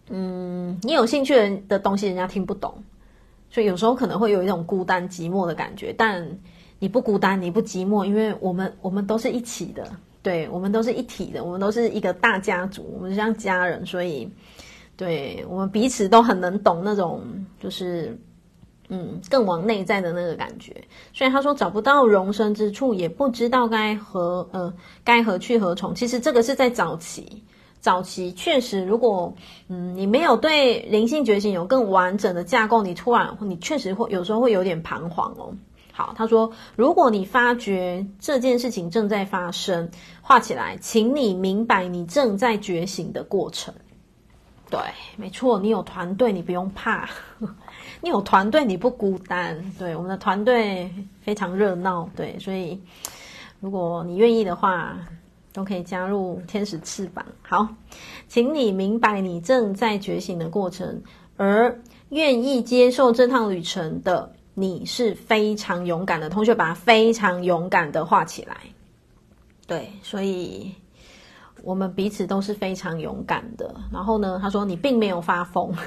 [0.08, 2.74] 嗯，你有兴趣的的东西，人家听不懂，
[3.50, 5.92] 所以有时候可能会有一种孤单寂寞的感觉。
[5.92, 6.26] 但
[6.78, 9.86] 你不孤单，你不寂寞，因为我们我们都是一起的，
[10.22, 14.26] 对，我们都是一体的，我们都是一个大家族，我们像家人，所以，
[14.96, 17.22] 对，我们彼此都很能懂那种，
[17.60, 18.18] 就是。
[18.90, 20.84] 嗯，更往内在的那个感觉。
[21.14, 24.70] 所以他说找不到容身之处，也不知道该何呃
[25.02, 25.94] 该何去何从。
[25.94, 27.42] 其实这个是在早期，
[27.80, 29.34] 早期确实，如果
[29.68, 35.54] 嗯你没有对灵性觉醒有更完整的架构，你突然你确实会有时候会有点彷徨哦。
[35.90, 39.88] 好，他说如果你发觉这件事情正在发生，
[40.20, 43.72] 画起来，请你明白你正在觉醒的过程。
[44.74, 44.82] 对，
[45.16, 47.08] 没错，你有团队，你不用怕。
[48.02, 49.72] 你有团队，你不孤单。
[49.78, 50.90] 对，我们的团队
[51.22, 52.10] 非常热闹。
[52.16, 52.80] 对，所以
[53.60, 54.96] 如果你愿意的话，
[55.52, 57.24] 都可以加入天使翅膀。
[57.42, 57.68] 好，
[58.26, 61.02] 请你明白你正在觉醒的过程，
[61.36, 66.28] 而愿意接受这趟旅程的你是非常勇敢的。
[66.28, 68.56] 同学，把它非常勇敢的画起来。
[69.66, 70.74] 对，所以
[71.64, 73.74] 我们彼此都是非常勇敢的。
[73.92, 75.74] 然后呢，他说你并没有发疯。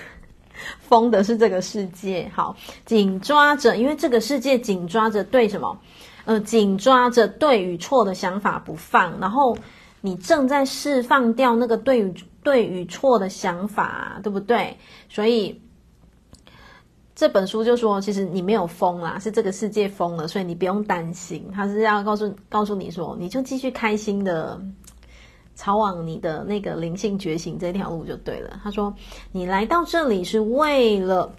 [0.79, 5.79] 疯的是这个世界，好，紧抓着，因为这个世界紧抓着对什么？
[6.25, 9.55] 呃，紧抓着对与错的想法不放，然后
[10.01, 12.11] 你正在释放掉那个对与
[12.41, 14.75] 对与错的想法，对不对？
[15.09, 15.61] 所以
[17.13, 24.59] 这本书就说，其实你没有疯啦，是这个世界疯了，所以你不用担心，他是要告诉告诉你说，你就继续开心的。
[25.57, 28.57] 朝往你的那个灵性觉醒这条路就对了。
[28.63, 28.95] 他说
[29.33, 31.33] ：“你来到这里是为了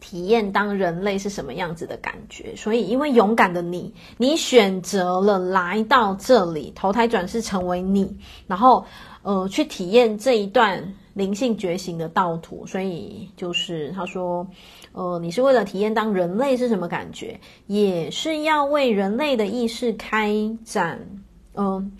[0.00, 8.84] 体验当人类是什么样子的感觉，所以因为勇敢的你，你选择了来到这里投胎转世成为你，然后
[9.22, 12.66] 呃去体验这一段灵性觉醒的道途。
[12.66, 14.46] 所以就是他说，
[14.92, 20.34] 呃，你是为了体验当人类是什么感觉，也是要为人类的意识开
[20.64, 21.00] 展，
[21.54, 21.92] 嗯、”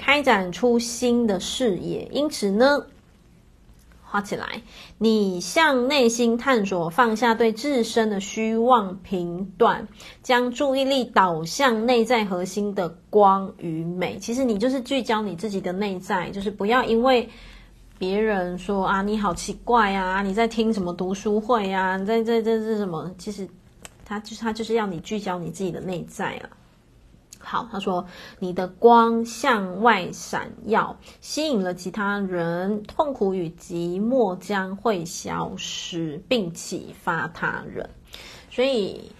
[0.00, 2.86] 开展出新的视野，因此呢，
[4.02, 4.62] 画起来，
[4.96, 9.86] 你向内心探索，放下对自身的虚妄评断，
[10.22, 14.18] 将注意力导向内在核心的光与美。
[14.18, 17.28] 其实你就是聚焦你自己的内在，就是不要因为
[17.98, 23.14] 别人说啊，你好奇怪啊，你在听什么读书会啊，你在这这是什么？
[23.18, 23.46] 其实
[24.02, 26.48] 他就是他就是要你聚焦你自己的内在啊。
[27.42, 28.06] 好，他说
[28.38, 37.90] 你的光向外闪耀，吸引了其他人，痛苦与寂寞将会消失，并启发他人。
[38.50, 39.10] 所以，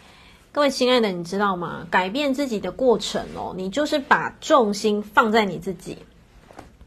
[0.52, 1.86] 各位亲爱的，你知道吗？
[1.90, 5.98] 改变自己的过程哦，你就是把重心放在你自己，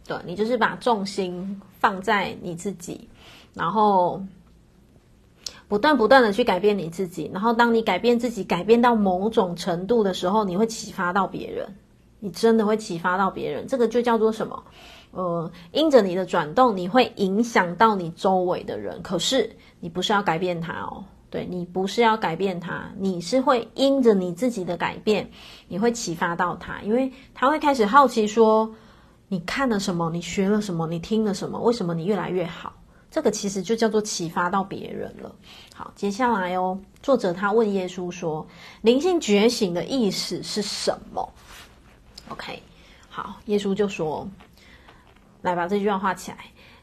[0.08, 3.10] 对，你就是把重心放在你自己，
[3.54, 4.24] 然后。
[5.74, 11.68] 不断不断的去改变你自己，然后当你改变自己，改变到某种程度的时候，你会启发到别人，
[12.20, 13.66] 你真的会启发到别人。
[13.66, 14.64] 这个就叫做什么？
[15.14, 19.02] 呃，因着你的转动，你会影响到你周围的人。
[19.02, 25.32] 可是你不是要改变他哦，对，你不是要改变他，你是会因着你自己的改变，
[25.68, 28.76] 你会启发到他，因为他会开始好奇说，
[29.28, 30.12] 你看了什么？
[30.14, 30.86] 你学了什么？
[30.86, 31.60] 你听了什么？
[31.60, 32.74] 为什么你越来越好？
[33.10, 35.36] 这个其实就叫做启发到别人了。
[35.76, 38.46] 好，接下来哦，作者他问耶稣说
[38.82, 41.34] ：“灵性觉醒的意思是什么
[42.30, 42.62] ？”OK，
[43.10, 44.28] 好，耶稣就说
[45.42, 46.38] ：“来把这句话画起来。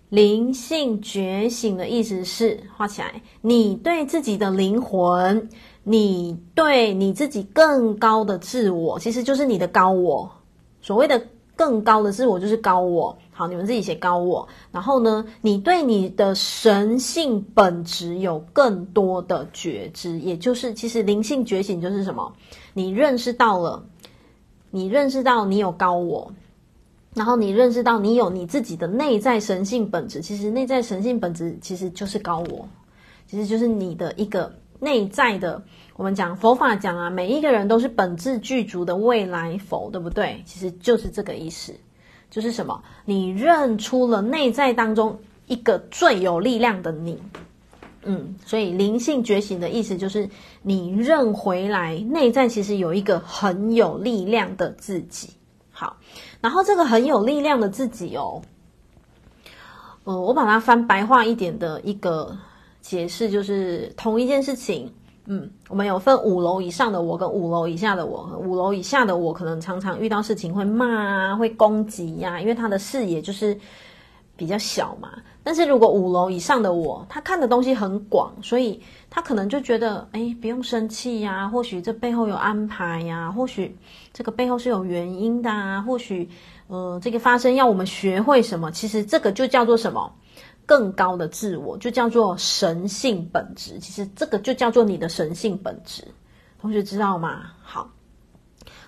[0.09, 5.49] 灵性觉醒的意思是画起来，你对自己的灵魂，
[5.85, 10.29] 你对你自己更高的自我，其实就是你的高我。
[10.83, 11.29] 所谓的
[11.61, 14.49] 更高的自我，就是高我。”好，你们自己写高我。
[14.73, 22.33] 然后呢，你对你的神性本质有更多的觉知，也就是其实灵性觉醒就是什么？
[22.73, 23.85] 你认识到了，
[24.71, 26.33] 你认识到你有高我，
[27.15, 30.23] 然后你认识到你有你自己的内在神性本质。
[30.23, 32.67] 其实内在神性本质其实就是高我，
[33.27, 35.63] 其实就是你的一个内在的。
[36.01, 40.43] 我们讲佛法讲啊，每一个人都是本质具足的未来佛，对不对？
[40.47, 41.75] 其实就是这个意思。
[42.31, 42.83] 就是什么？
[43.05, 47.23] 你认出了内在当中一个最有力量的你，
[48.05, 50.31] 嗯，所以灵性觉醒的意思就是
[50.63, 55.29] 你认回来内在其实有一个很有力量的自己。
[55.71, 55.99] 好，
[56.41, 58.41] 然后这个很有力量的自己哦，
[60.05, 62.39] 呃，我把它翻白话一点的一个
[62.81, 64.95] 解释，就是同一件事情。
[65.33, 68.37] 嗯，我们有分五楼以上的我跟五楼以下的我。
[68.45, 73.57] 五楼以下的我可能常常遇到事情会骂啊，会攻击呀、因为他的视野就是
[74.37, 75.11] 比较小嘛。
[75.45, 83.77] 但是如果五楼以上的我，他看的东西很广，所以他可能就觉得，哎，不用生气呀，或许这背后有安排呀，或许
[84.13, 86.29] 这个背后是有原因的啊，或许
[86.67, 88.73] 呃，这个发生要我们学会什么。
[88.73, 90.13] 其实这个就叫做什么？
[90.71, 96.05] 更高的自我就叫做神性本质，其实这个就叫做你的神性本质。
[96.61, 97.51] 同学知道吗？
[97.61, 97.91] 好，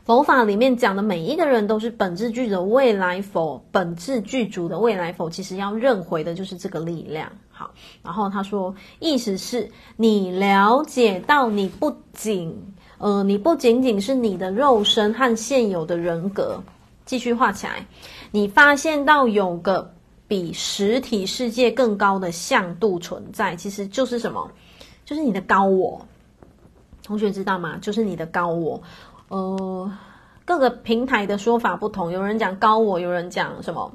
[0.05, 7.29] 佛法里面讲的每一个人都是本质具的未来佛，本质具足的未来佛，其实要认回的就是这个力量。
[7.51, 12.57] 好，然后他说，意思是你了解到你不仅
[12.99, 16.63] 呃，你不仅仅是你的肉身和现有的人格，
[17.05, 17.85] 继续画起来，
[18.31, 19.93] 你发现到有个。
[20.33, 24.51] 比实体世界更高的向度存在，其实就是什么？
[25.05, 26.01] 就是你的高我。
[27.03, 27.77] 同学知道吗？
[27.83, 28.83] 就是你的高我。
[29.29, 29.93] 呃，
[30.47, 33.93] 各个平台的说法不同，有人讲高我，有人讲什么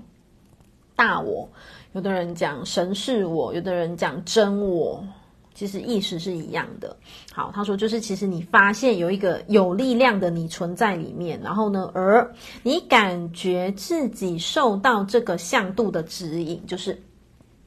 [0.96, 1.50] 大我，
[1.94, 5.04] 有的人讲神是我，有的人讲真我。
[5.58, 6.96] 其实意识是一样的。
[7.34, 17.02] 好，他说就是，其实你发现有一个有力量的你存在里面，然后呢，而你感觉自己受到这个向度的指引，就是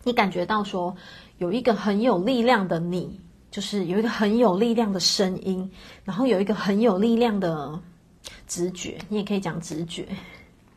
[0.04, 0.94] 你感觉到说
[1.38, 3.18] 有一个很有力量的你，
[3.50, 5.68] 就是有一个很有力量的声音，
[6.04, 7.76] 然后有一个很有力量的
[8.46, 10.06] 直觉，你也可以讲直觉。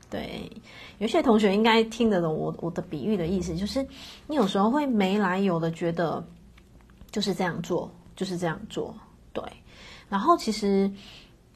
[0.09, 0.51] 对，
[0.97, 3.85] 有些同学应该听得懂我我的比喻的意思，就是
[4.25, 6.25] 你有时候会没来由的觉得。
[7.13, 8.93] 就是这样做，就是这样做，
[9.31, 9.43] 对。
[10.09, 10.91] 然后其实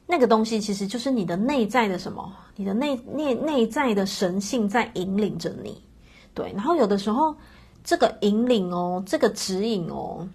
[0.06, 5.82] 那个东西其实就是你的内在的什么，你的内内内在的神性在引领着你，
[6.32, 6.52] 对。
[6.52, 7.34] 然后有的时候
[7.82, 10.28] 这个引领哦，这个指引哦，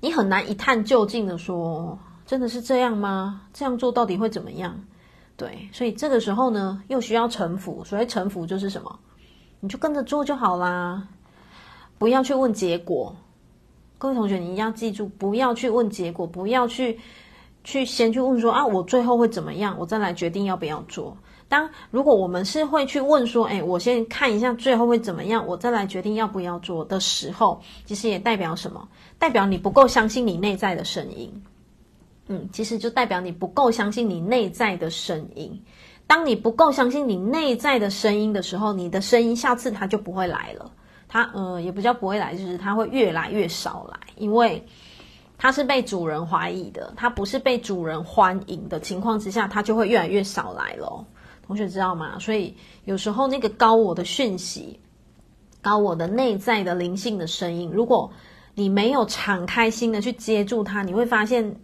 [0.00, 3.42] 你很难一探究竟的说，真的是这样吗？
[3.52, 4.74] 这样做到底会怎么样？
[5.36, 5.68] 对。
[5.70, 7.84] 所以这个时候呢，又需要臣服。
[7.84, 8.98] 所谓臣服就是什么？
[9.60, 11.06] 你就跟着做就好啦，
[11.98, 13.14] 不要去问结果。
[14.02, 16.98] 各位同学，你一定要记住，不要去问结果，不要去
[17.62, 21.16] 去先去问说啊，我最后会怎么样，我再来决定要不要做。
[21.48, 28.88] 当如果我们是会去问说，哎，我先看一下最后会怎么样，我再来决定要不要做的时候，其实也代表什么？
[29.20, 31.32] 代表你不够相信你内在的声音。
[32.26, 35.62] 嗯，其实就代表你不够相信你内在的声音。
[36.08, 40.72] 当你不够相信你内在的声音的时候，你的声音下次它就不会来了。
[41.12, 44.64] 他呃也不叫不会来，就是他会越来越少来，因为
[45.36, 51.06] 它是被主人怀疑的，它不是被主人欢迎的情况之下，它就会越来越少来了。
[51.46, 52.18] 同学知道吗？
[52.18, 52.56] 所以
[52.86, 54.80] 有时候那个高我的讯息，
[55.60, 58.10] 高我的内在的灵性的声音，如果
[58.54, 61.60] 你没有敞开心的去接住它，你会发现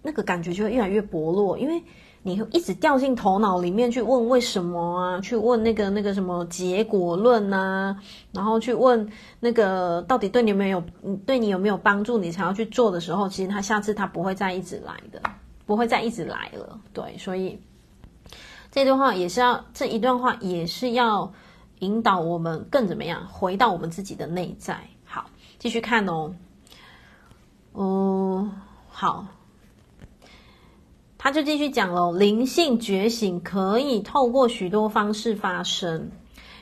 [0.00, 1.82] 那个感觉就会越来越薄弱，因为。
[2.24, 5.20] 你会一直掉进头脑里面去问为什么啊？
[5.20, 7.96] 去问那个那个什么结果论啊？
[8.30, 9.10] 然后去问
[9.40, 10.80] 那个到底对你有没有
[11.26, 12.16] 对你有没有帮助？
[12.16, 15.20] 你才要去做的时候，其实他下次他不会再一直来的，
[15.66, 16.78] 不会再一直来了。
[16.92, 17.60] 对，所以
[18.70, 21.32] 这段话也是要这一段话也是要
[21.80, 23.26] 引导我们更怎么样？
[23.26, 24.78] 回到我们自己的内在。
[25.04, 25.26] 好，
[25.58, 26.32] 继续看哦。
[27.72, 28.48] 哦，
[28.88, 29.26] 好。
[31.24, 36.10] 他就继续讲了，灵性觉醒可以透过许多方式发生。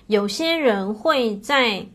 [0.07, 1.87] 有些人会在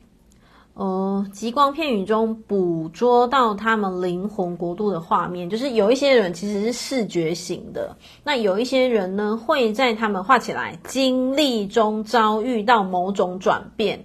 [0.74, 7.96] 呃极光片语中捕捉到他们灵魂国度的画面，就是有一些人其实是视觉型的。
[8.24, 14.04] 那有一些人呢，会在他们画起来经历中遭遇到某种转变，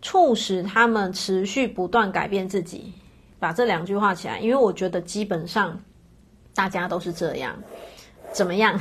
[0.00, 2.94] 促使他们持续不断改变自己。
[3.38, 5.78] 把这两句话起来，因为我觉得基本上。
[6.56, 7.54] 大家都是这样，
[8.32, 8.80] 怎么样？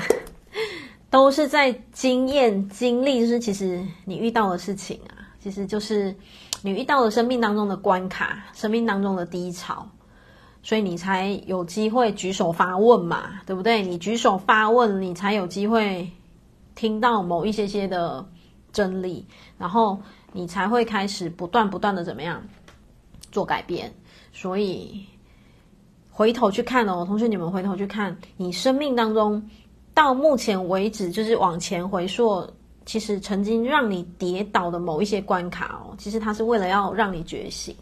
[1.11, 6.15] 都是在经验、经历，就是其实你遇到的事情啊，其实就是
[6.61, 9.87] 你遇到了生命当中的关卡、生命当中的低潮，
[10.63, 13.81] 所以你才有机会举手发问嘛，对不对？
[13.81, 16.09] 你举手发问，你才有机会
[16.73, 18.25] 听到某一些些的
[18.73, 19.25] 真理，
[19.57, 20.01] 然后
[20.33, 22.41] 你才会开始不断不断的怎么样
[23.31, 23.93] 做改变，
[24.33, 25.05] 所以。
[26.17, 29.49] 回头去看哦，同学，你们回头去看，你生命当中
[29.93, 32.49] 到目前为止，就是往前回溯，
[32.85, 37.75] 其实曾经让你跌倒的某一些关卡哦，其实它是为了要让你觉醒。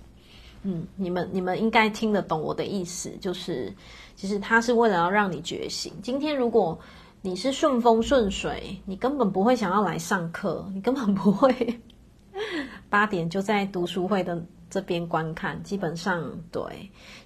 [0.64, 3.72] 嗯，你们你们应该听得懂我的意思，就是
[4.16, 5.94] 其实它是为了要让你觉醒。
[6.02, 6.76] 今天如果
[7.22, 11.80] 你是顺风顺水，你根本不会想要来上课，你根本不会
[12.90, 16.64] 八点就在读书会的这边观看，基本上对，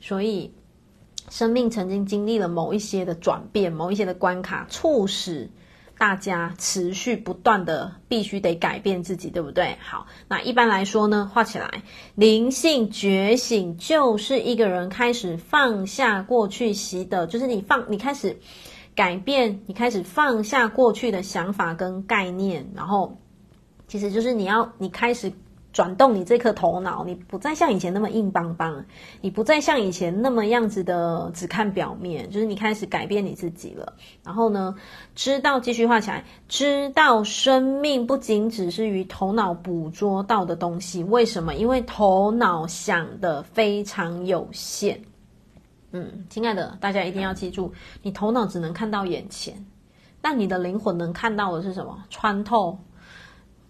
[0.02, 0.52] 所以。
[1.30, 5.50] 生命曾经经历了某一些的转变，某一些的关卡，促使
[5.98, 9.78] 大家持续不断的必须得改变自己，对不对？
[9.82, 11.84] 好，那一般来说呢，画起来，
[12.16, 18.38] 灵性觉醒就是一个人开始放下过去习得，就是你放，你开始
[18.96, 23.18] 改变，你开始放下过去的想法跟概念，然后
[23.88, 25.32] 其实就是你要，你开始。
[25.78, 28.84] 转动你这颗头脑，你不再像以前那么硬邦邦，
[29.22, 33.94] 你不再像以前那么样子的只看表面，就是你开始改变你自己了。
[34.24, 34.74] 然后呢，
[35.14, 41.04] 知道继续画起来，知道生命不仅只是于头脑捕捉到的东西。
[41.04, 41.54] 为什么？
[41.54, 45.00] 因为头脑想的非常有限。
[45.92, 47.72] 嗯，亲爱的，大家一定要记住，
[48.02, 49.64] 你头脑只能看到眼前，
[50.22, 52.04] 但你的灵魂能看到的是什么？
[52.10, 52.80] 穿透。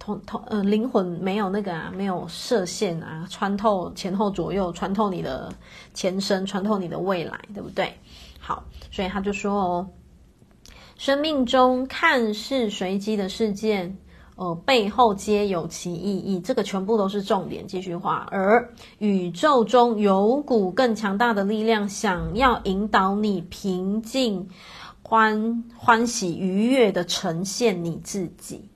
[0.08, 5.51] 通通呃，灵魂没有那个啊，没有射线啊，穿透前后左右，穿透你的
[5.93, 7.93] 前身，穿透你的未来，对不对？
[8.39, 9.88] 好，所以他就说哦，
[10.95, 13.97] 生命中看似随机的事件，
[14.38, 17.68] 呃，背后皆有其意义，这个全部都是重点。
[17.68, 24.47] 继续画，而宇宙中有股更强大的力量，想要引导你平静、
[25.03, 28.66] 欢欢喜、愉悦的呈现你自己。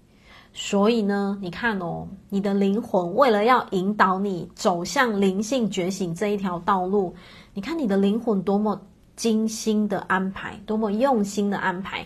[0.54, 7.16] 所以呢，你看哦，你的灵魂为了要引导你走向灵性觉醒这一条道路，
[7.54, 8.80] 你看你的灵魂多么
[9.16, 12.06] 精心的安排，多么用心的安排。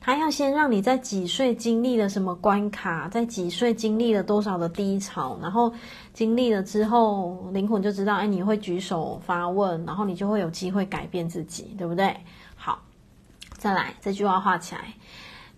[0.00, 5.70] 他要先让你在几岁经历了什么关卡，在几岁经历了多少的低潮，然后
[6.14, 12.16] 经历了之后，灵魂就知道，哎，你会举手发问，然后你就会有机会改变自己，对不对？
[12.54, 12.80] 好，
[13.58, 14.94] 再来，这句话画起来。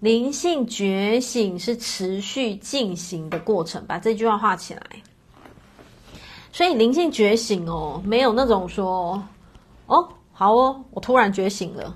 [0.00, 4.82] 灵性觉醒是持续进行的过程，把这句话画起来。
[6.52, 9.22] 所以灵性觉醒哦，没有那种说
[9.86, 11.94] 哦，好哦，我突然觉醒了，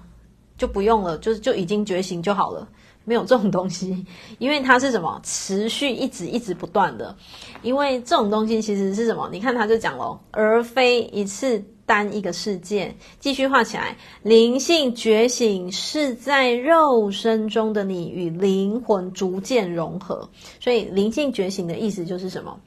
[0.59, 2.69] 就不用了，就就已经觉醒就好了，
[3.05, 4.05] 没有这种东西，
[4.39, 5.21] 因为它是什么？
[5.23, 7.15] 持续一直一直不断的，
[7.63, 9.29] 因为这种东西其实是什么？
[9.33, 11.63] 你看他就讲了，而非一次。
[11.87, 13.95] 单一个事件，继续画起来。
[14.23, 20.27] 灵性觉醒是在肉身中的你与灵魂逐渐融合，
[20.59, 22.59] 所以灵性觉醒的意思就是什么？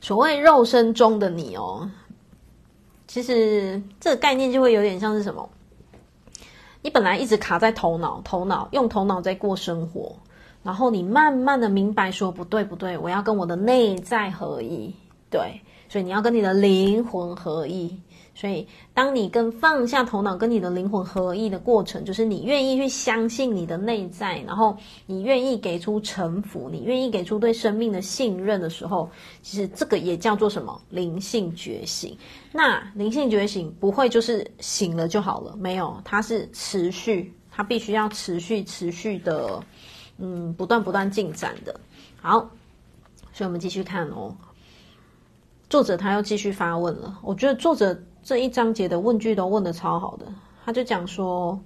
[0.00, 1.90] 所谓肉身中的你哦，
[3.08, 5.50] 其实这个概念就会有点像是什么？
[6.82, 10.16] 你本来一直卡在头脑，头脑用头脑在过生活，
[10.64, 14.92] 然后你慢慢的明白说不对不对，我要跟我的内在合一，
[15.30, 17.96] 对，所以你要跟你的灵魂合一。
[18.34, 24.74] 所以，当你跟放下头脑跟你的灵魂合一的过程，就是你愿意去相信你的内在，然后
[25.04, 29.10] 你愿意给出臣服，你愿意给出对生命的信任的时候，
[29.42, 30.80] 其实这个也叫做什么？
[30.88, 32.16] 灵性觉醒。
[32.52, 39.62] 那灵性觉醒不会就是醒了就好了，没有，它是持续，它必须要持续、持续的，
[40.16, 41.80] 嗯，不断不断进展的。
[42.18, 42.40] 好，
[43.34, 44.34] 所以我们继续看哦。
[45.68, 48.02] 作者他又继续发问了，我觉得作者。
[48.22, 50.26] 这一章节的问句都问得超好的，
[50.64, 51.58] 他就讲说，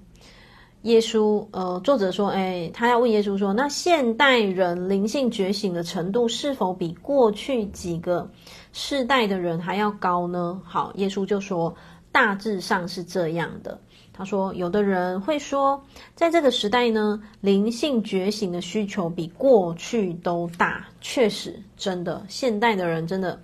[0.83, 8.31] 耶稣，呃，作者说，哎，他要问耶稣说，那现代人灵性觉醒的程度是否比过去几个
[8.73, 10.59] 世代的人还要高呢？
[10.65, 11.75] 好，耶稣就说，
[12.11, 13.79] 大致上是这样的。
[14.15, 15.79] 他说，有的人会说，
[16.15, 20.87] 在这个时代呢，灵性觉醒的需求比过去都大。
[21.03, 23.39] 确实，真的，现代的人真的，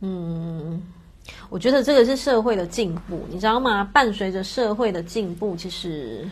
[0.00, 0.82] 嗯。
[1.50, 3.84] 我觉得这个是社会的进步，你知道吗？
[3.92, 6.28] 伴随着社会的进步，其实，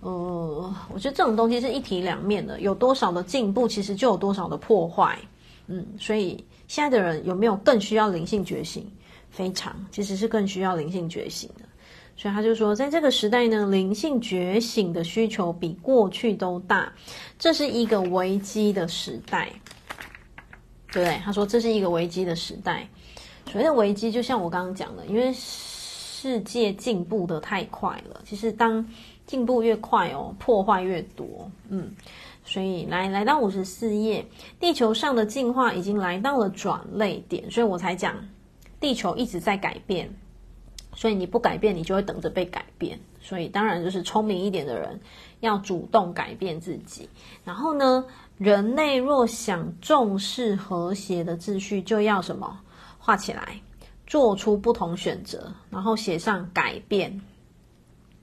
[0.00, 2.60] 呃，我觉得这种东西是一体两面的。
[2.60, 5.18] 有多少的进步，其实就有多少的破坏。
[5.68, 8.90] 嗯，所以现在的人有没有更需要灵性觉醒？
[9.30, 11.64] 非常，其实是更需要灵性觉醒的。
[12.16, 16.92] 所以他就说，在这个时代呢，灵性觉醒的需求比过去都大，
[17.38, 19.50] 这是一个危机的时代，
[20.92, 21.18] 对不对？
[21.24, 22.86] 他说这是一个危机的时代。
[23.52, 28.22] 所谓的危机，就像我刚刚讲的，因为世界进步得太快了。
[28.24, 28.82] 其实，当
[29.26, 31.26] 进步越快哦，破坏越多。
[31.68, 31.94] 嗯，
[32.46, 34.24] 所以来来到五十四页，
[34.58, 38.16] 地球上的进化已经来到了转捩点，所以我才讲，
[38.80, 40.10] 地球一直在改变。
[40.94, 42.98] 所以你不改变，你就会等着被改变。
[43.20, 44.98] 所以当然就是聪明一点的人
[45.40, 47.06] 要主动改变自己。
[47.44, 48.02] 然后呢，
[48.38, 52.58] 人类若想重视和谐的秩序，就要什么？
[53.04, 53.60] 画起来，
[54.06, 57.20] 做出不同选择，然后写上改变，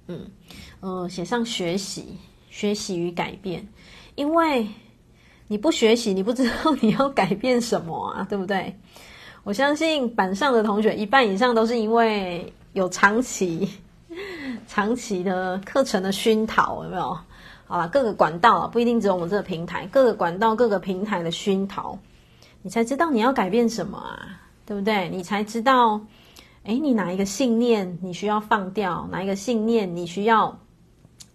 [0.07, 0.31] 嗯，
[0.79, 2.17] 呃，写上学习，
[2.49, 3.67] 学习与改变，
[4.15, 4.65] 因为
[5.49, 8.79] 你不学习，你不知道你要改变什么啊，对不对？
[9.43, 13.69] 我相信板上的同学一半以上都是因为有长期、
[14.65, 17.19] 长期的课程的熏陶，有没有？
[17.67, 21.99] 好啦，各个管道啊，不一定只有我们这个平台，各个管道、各个平台的熏陶，
[22.61, 24.39] 你才知道你要改变什么啊。
[24.69, 25.09] 对不对？
[25.09, 25.99] 你才知道，
[26.63, 30.55] 哎，你哪一个信念你需要放掉，哪一个信念你需要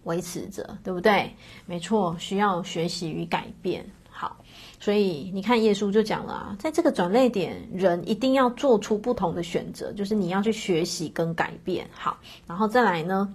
[0.05, 1.35] 维持着，对不对？
[1.67, 3.85] 没错，需要学习与改变。
[4.09, 4.37] 好，
[4.79, 11.85] 所以你看，耶稣就讲了啊，在这个转捩点，人一定要做出不同的选择，就是你要去学习跟改变。
[11.91, 12.17] 好，
[12.47, 13.35] 然后再来呢，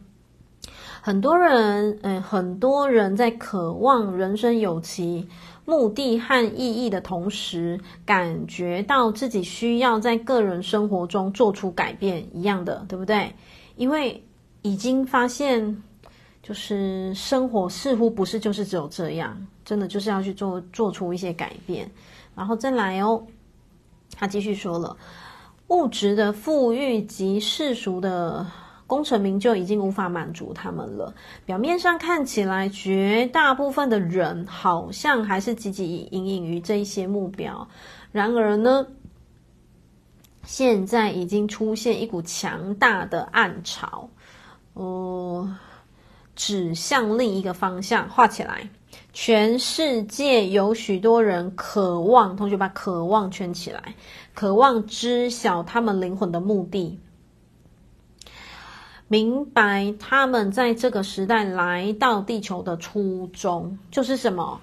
[1.01, 5.27] 很多人，嗯，很多人在渴望人生有其
[5.69, 13.31] 目的和意义的同时，感觉到自己需要在个人生活中做出改变，一样的，对不对？
[13.75, 14.23] 因为
[14.63, 15.83] 已经发现，
[16.41, 21.87] 就是生活似乎不是就是只有这样，真的就是要去做做出一些改变，
[22.35, 23.23] 然后再来哦。
[24.17, 24.97] 他继续说了，
[25.67, 28.43] 物质的富裕及世俗的。
[28.89, 31.13] 功成名就已经无法满足他们了。
[31.45, 37.67] 表面上看起来，绝大部分的人好像还是汲汲营营于这一些目标。
[38.11, 38.87] 然而呢，
[40.43, 44.09] 现在已经出现一股强大的暗潮，
[44.73, 45.55] 哦、
[46.35, 48.09] 指向另一个方向。
[48.09, 48.67] 画起来，
[49.13, 53.93] 全世界有许多人渴望，同学把渴望圈起来，
[54.33, 56.99] 渴望知晓他们灵魂的目的。
[59.11, 64.61] 明白他们在这个时代来到地球的初衷就是什么？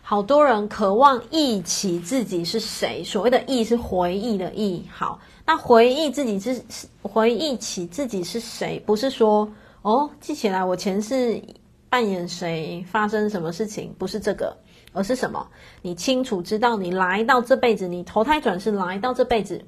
[0.00, 4.82] 好多人渴望忆起自己是谁，所谓的忆是回忆的忆。
[4.90, 6.62] 好，那回忆自己是
[7.02, 11.42] 回忆起自己是谁，不是说哦记起来我前世
[11.90, 14.56] 扮演谁，发生什么事情，不是这个，
[14.94, 15.46] 而是什么？
[15.82, 19.62] 你清楚知道你来到这辈子，你投胎转世来到这辈子。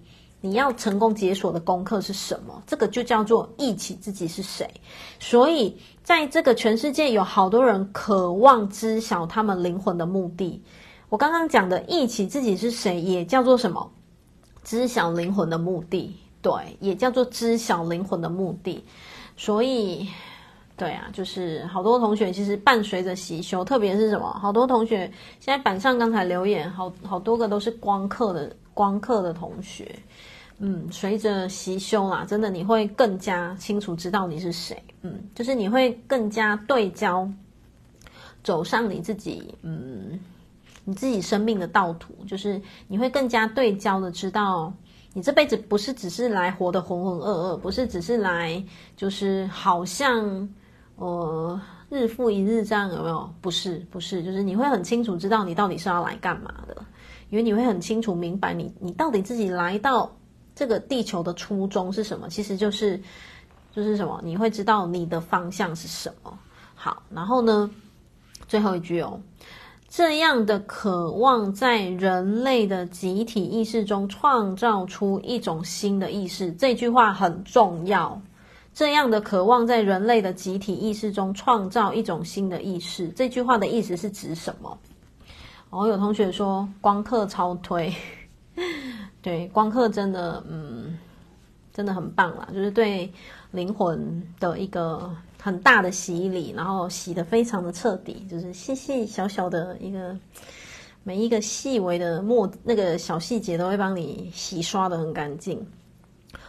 [0.44, 2.62] 你要成功解锁的功课是什么？
[2.66, 4.68] 这个就叫做忆起自己是谁。
[5.18, 10.62] 所以，在这个全世界有好多人渴望知晓他们灵魂的目的。
[11.08, 13.90] 我刚刚讲的忆起自己是谁，也叫做什么？
[14.62, 16.14] 知晓灵魂的目的。
[16.42, 18.84] 对，也叫做知晓灵魂的目的。
[19.38, 20.06] 所以，
[20.76, 24.30] 对啊，就是好多同学其实伴随着习修，特别是什么？
[24.42, 29.90] 好多同学现在板上刚才留言，好好多个都是光课的光课的同学。
[30.58, 34.80] 嗯，随着习修啦，真的你会更加清楚知道你是谁。
[35.02, 37.28] 嗯，就是你会更加对焦，
[38.42, 40.18] 走上你自己，嗯，
[40.84, 42.14] 你自己生命的道途。
[42.26, 44.72] 就是你会更加对焦的知道
[45.12, 48.62] 你这辈子不是只是来活得浑浑噩噩，不是只是来
[48.96, 50.48] 就是好像
[50.96, 53.28] 呃日复一日这样，有没有？
[53.40, 56.76] 不是，不是，就是你会很清楚知道你到底是要来干嘛的，
[57.30, 60.10] 因为你会很清楚明白你你到底自己来到
[60.54, 63.00] 这个地球的初衷是什么，其实就是
[63.72, 66.38] 就是什么，你会知道你的方向是什么。
[66.74, 67.70] 好，然后呢，
[68.46, 69.20] 最后一句哦。
[69.88, 78.20] 这样的渴望在人类的集体意识中创造出一种新的意识，这句话很重要。
[78.74, 84.76] 这样的渴望在人类的集体意识中创造一种新的意识，这句话的意思是指什么？
[85.70, 87.94] 哦，有同学说光刻超推，
[89.24, 90.96] 对，光刻真的，嗯，
[91.72, 93.12] 真的很棒啦，就是对
[93.50, 95.10] 灵魂的一个。
[95.44, 100.16] 很大的洗礼，然后洗得非常的彻底，就是细细小小的一个
[101.02, 105.66] 每一个细微的墨那个小细节都会帮你洗刷的很干净。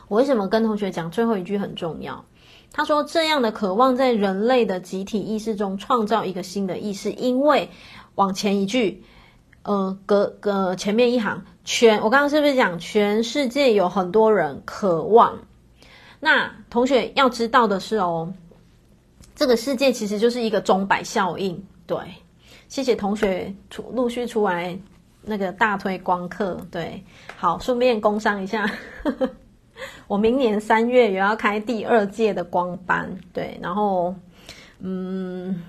[0.07, 2.23] 我为什么跟同学讲最后一句很重要？
[2.71, 7.69] 他说这样的渴望在人类的集体意识中创造一个新的意识，因为
[8.15, 9.03] 往前一句，
[9.63, 15.37] 呃，隔隔前面一行，全我刚刚是不是讲全世界有很多人渴望？
[16.19, 18.33] 那同学要知道的是哦。
[19.35, 21.97] 这个世界其实就是一个钟摆效应，对。
[22.69, 24.77] 谢谢同学出陆续出来
[25.21, 27.03] 那个大推光课，对。
[27.35, 28.65] 好，顺便工商一下，
[30.07, 33.59] 我明年三月也要开第二届的光班，对。
[33.61, 34.15] 然后，
[34.79, 35.61] 嗯，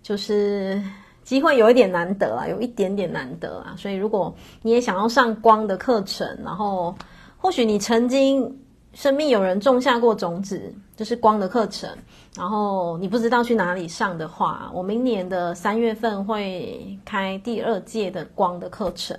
[0.00, 0.80] 就是
[1.26, 3.74] 机会有一点难得啊，有一点点难得啊。
[3.76, 6.96] 所以，如果你也想要上光的课程，然后
[7.36, 8.60] 或许你曾经。
[8.96, 11.86] 生命有人种下过种子，就是光的课程。
[12.34, 19.14] 然后你不知道去哪里上的话，我明年的三月份会开第二届的光的课程。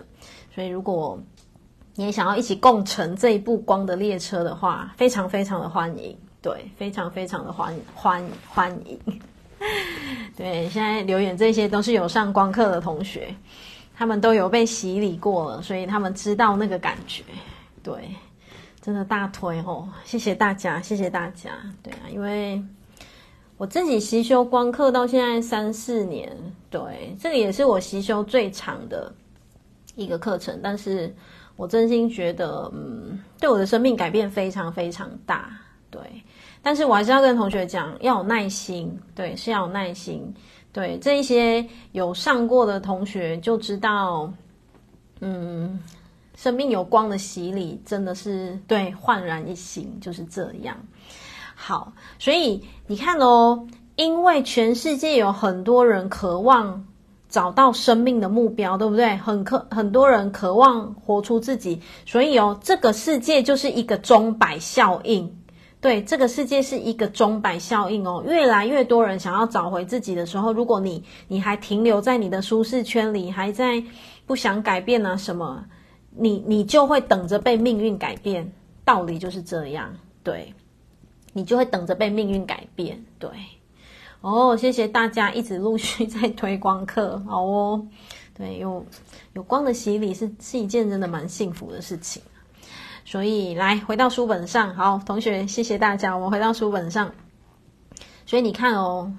[0.52, 1.20] 所以如果
[1.94, 6.18] 你也想要一起共乘这一部光的列车的话，非常非常的欢迎。
[6.42, 9.00] 对，非常非常的欢欢欢迎。
[10.36, 13.34] 对，现在留言这些都是有上光课的同学，
[13.96, 17.24] 他们都有被洗礼过了，所以他们知道那个感觉。
[17.84, 17.94] 对。
[18.80, 19.86] 真的大推哦！
[20.06, 21.52] 谢谢大家，谢谢大家。
[21.84, 22.64] 对啊，因为
[23.58, 26.32] 我自己习修光课到现在三四年，
[26.70, 29.14] 对，这个也是我习修最长的
[29.96, 30.58] 一个课程。
[30.64, 31.14] 但是
[31.58, 35.50] 我真心觉得，嗯，对我的生命改变非常非常大。
[35.92, 36.00] 对，
[36.68, 39.00] 但是我还是要跟同学讲，要有耐心。
[39.16, 40.36] 对，是要有耐心。
[40.74, 44.34] 对，这一些有上过的同学就知道，
[45.22, 45.80] 嗯。
[46.36, 50.76] 生命有光的洗礼，真的是对焕然一新，就是这样。
[51.56, 53.66] 好，所以你看哦，
[53.96, 56.86] 因为全世界有很多人渴望
[57.30, 59.16] 找到生命的目标，对不对？
[59.16, 65.34] 很渴，很多人渴望活出自己，所以哦，这个世界就是一个钟摆效应。
[65.80, 68.24] 对，这个世界是一个钟摆效应哦。
[68.26, 73.84] 越来越多人想要找回自己的时候，如果你你还停留在你的舒适圈里，还在
[74.26, 75.66] 不想改变啊什么？
[76.20, 78.52] 你你就会等着被命运改变，
[78.84, 80.54] 道理就是这样，对，
[81.34, 83.30] 你就会等着被命运改变，对。
[84.22, 87.88] 哦，谢谢大家一直陆续在推光课，好哦，
[88.36, 88.84] 对，有
[89.34, 92.24] 有光的洗礼是是一件真的蛮幸福的事情。
[93.08, 97.10] 所以来回到书本上，好，同学，谢谢大家，我们回到书本上。
[98.26, 99.14] 所以你看哦，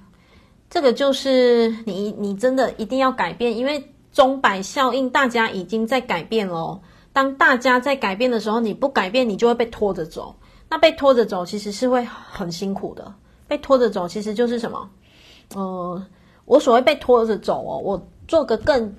[0.68, 3.92] 这个就是你你真的一定要改变，因为。
[4.10, 6.80] 钟摆效应，大家已经在改变了。
[7.12, 10.34] 当大家在改变的时候，你不改变，你就会被拖着走。
[10.68, 13.14] 那被拖着走，其实是会很辛苦的。
[13.46, 14.90] 被拖着走，其实就是什么？
[15.54, 16.04] 呃，
[16.46, 18.92] 我所谓被拖着走哦，我做个更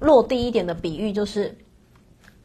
[0.00, 1.56] 落地一点的比喻，就是，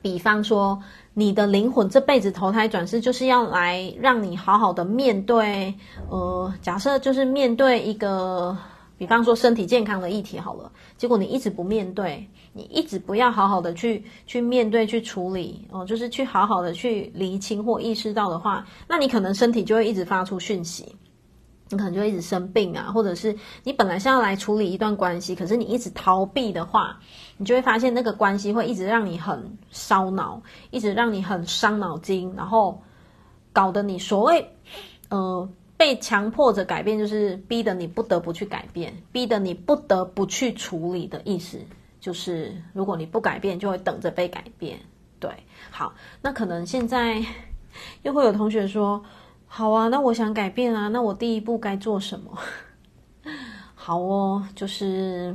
[0.01, 0.79] 比方说，
[1.15, 5.73] 你的灵魂这辈子投胎转世，就是要来让你好好的面对。
[6.11, 8.55] 呃，假设就是面对一个。
[8.97, 20.95] 比方说身体健康的议题好了，结果你一直不面对，你一直不要好好的去去面对去处理哦，就是去好好的去厘清或意识到的话，那你可能身体就会一直发出讯息，
[21.69, 26.99] 你可能就一直生病啊，或者是你本来是要来处理一段关系，可是你一直逃避的话，
[27.37, 30.41] 你就会发现那个关系会一直让你很烧脑，
[30.71, 32.81] 一直让你很伤脑筋，然后
[33.53, 34.49] 搞得你所谓
[35.09, 35.49] 呃。
[35.77, 41.59] 被强迫着改变，就是逼得你不得不去改变，逼得你不得不去处理的意思。
[41.99, 44.79] 就是如果你不改变，就会等着被改变。
[45.19, 45.29] 对，
[45.71, 47.21] 好，那可能现在
[48.03, 49.03] 又会有同学说
[49.57, 52.37] ：“好啊，那我想改变啊，那我第一步该做什么？”
[53.73, 55.33] 好哦，就是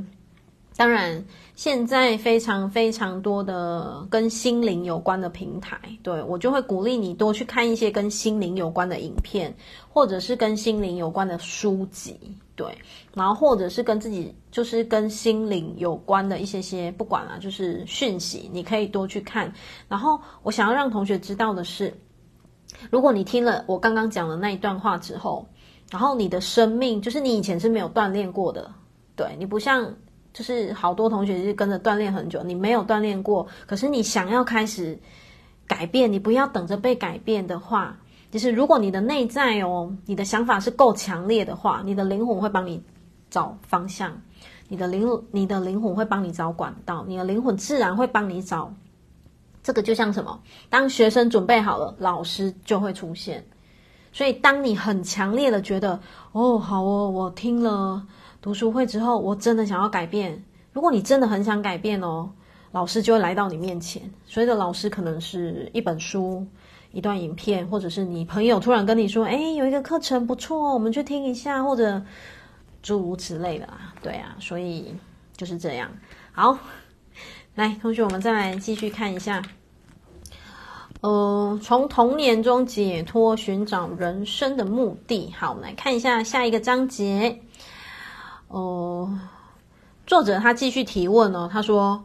[0.76, 9.54] 当然，现在非常非常多的跟心灵有关的平台，对，我就会鼓励你多去看一些跟心灵有关的影片，
[9.88, 12.20] 或者是跟心灵有关的书籍，
[12.54, 12.76] 对，
[13.14, 19.50] 然后或者是跟自己就是跟心灵有关的一些些，不管啊，就是讯息，你可以多去看。
[19.88, 21.90] 然后我想要让同学知道的是，
[22.90, 25.46] 如果你听了我刚刚讲的那一段话之后，
[25.90, 28.70] 然后你的生命就是你以前是没有锻炼过的，
[29.16, 29.94] 对，你不像。
[30.32, 34.96] 就是好多同学是跟着锻炼很久，你没有锻炼过，可是你想要开始
[35.66, 37.98] 改变，你不要等着被改变的话，
[38.30, 42.80] 就是如果你的内在哦，你的想法是够强烈的话，你的灵魂会帮你
[43.28, 44.22] 找方向，
[44.68, 48.72] 你的灵你的灵魂会帮你找管道，你的灵魂自然会帮你找。
[49.70, 50.42] 这个就像什么？
[50.68, 53.46] 当学生准备好了，老师就会出现。
[54.12, 56.00] 所以当你很强烈的觉得，
[56.32, 58.04] 哦，好哦，我听了。
[58.42, 60.44] 读书会之后，我真的想要改变。
[60.72, 62.28] 如果你真的很想改变哦，
[62.72, 64.02] 老师就会来到你面前。
[64.26, 66.44] 所以的老师可能是一本书、
[66.90, 72.02] 一段影片，或者是你朋友突然跟你说：“哎，有一个课程不错，我们去听一下。”或者
[72.82, 74.92] 诸如此类的啊，对啊，所以
[75.36, 75.88] 就是这样。
[76.32, 76.58] 好，
[77.54, 79.40] 来，同学，我们再来继续看一下。
[81.00, 85.32] 呃，从童年中解脱，寻找人生的目的。
[85.34, 87.40] 好，我们来看一下下一个章节。
[88.48, 89.18] 哦，
[90.06, 92.04] 作者他继续提问哦，他说：“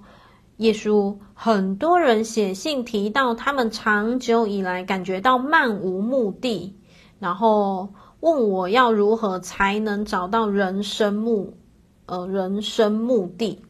[0.57, 6.73] 耶稣，很多人写信提到他们长久以来感觉到漫无目的，
[7.19, 7.89] 然后
[8.21, 11.57] 问我要如何才能找到人生目，
[12.05, 13.61] 呃，人生目的。”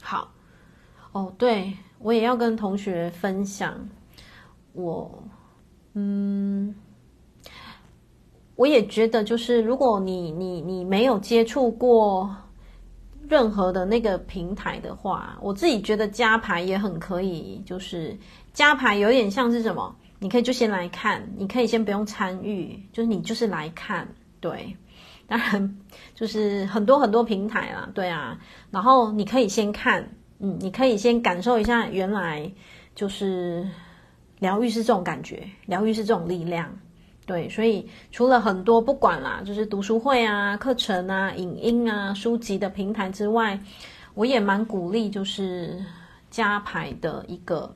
[0.00, 0.28] 好，
[1.10, 3.88] 哦，对，我也要跟同学分享，
[4.76, 5.22] 我，
[5.94, 6.74] 嗯。
[8.54, 12.34] 我也觉得，就是如果你你你没有接触过
[13.28, 17.62] 任何的那个平台的话，我自己觉得加牌也很可以。
[17.66, 18.16] 就是
[18.54, 19.94] 加牌有点像是什么？
[20.18, 24.08] 你可以就先来看，你可以先不用参与，就是你就是来看。
[24.40, 24.74] 对，
[25.26, 25.76] 当然
[26.14, 28.38] 就是很多很多平台啦，对啊。
[28.70, 32.50] 然后你可以先看，嗯，你可以先感受一下，原来
[32.94, 33.68] 就是
[34.38, 36.70] 疗愈是这种感觉，疗愈是这种力量。
[37.24, 43.58] 对，所以除了很多不管啦，就是读书会啊、课程啊、影音啊、书籍的平台之外，
[44.14, 45.84] 我也蛮鼓励就是
[46.30, 47.74] 加牌的一个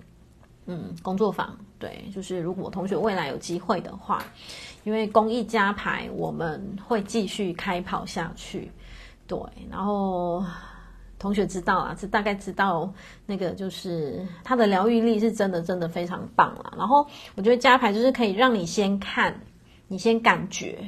[0.67, 1.59] 嗯工作坊。
[1.81, 4.23] 对，就是如果同学未来有机会的话，
[4.85, 8.71] 因为公益加牌我们会继续开跑下去。
[9.27, 9.39] 对，
[9.71, 10.45] 然后
[11.21, 12.93] 同学知道啊，是大概知道
[13.27, 16.73] 那个就是它的疗愈力是真的真的非常棒啦。
[16.77, 17.07] 然后
[17.37, 19.41] 我觉得加牌就是可以让你先看。
[19.93, 20.79] 你先感觉，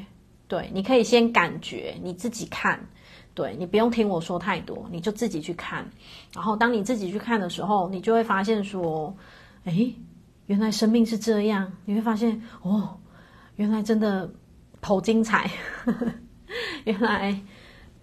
[0.46, 2.78] 对，你可以先感觉，你自己看，
[3.34, 5.84] 对，你不用听我说太多，你就自己去看。
[6.32, 9.12] 然后当你自己去看的时候，你就会发现说，
[9.64, 9.92] 诶，
[10.46, 11.72] 原来生命是这样。
[11.84, 12.96] 你会发现，哦，
[13.56, 14.30] 原来真的
[14.80, 15.50] 好精彩，
[16.84, 17.36] 原来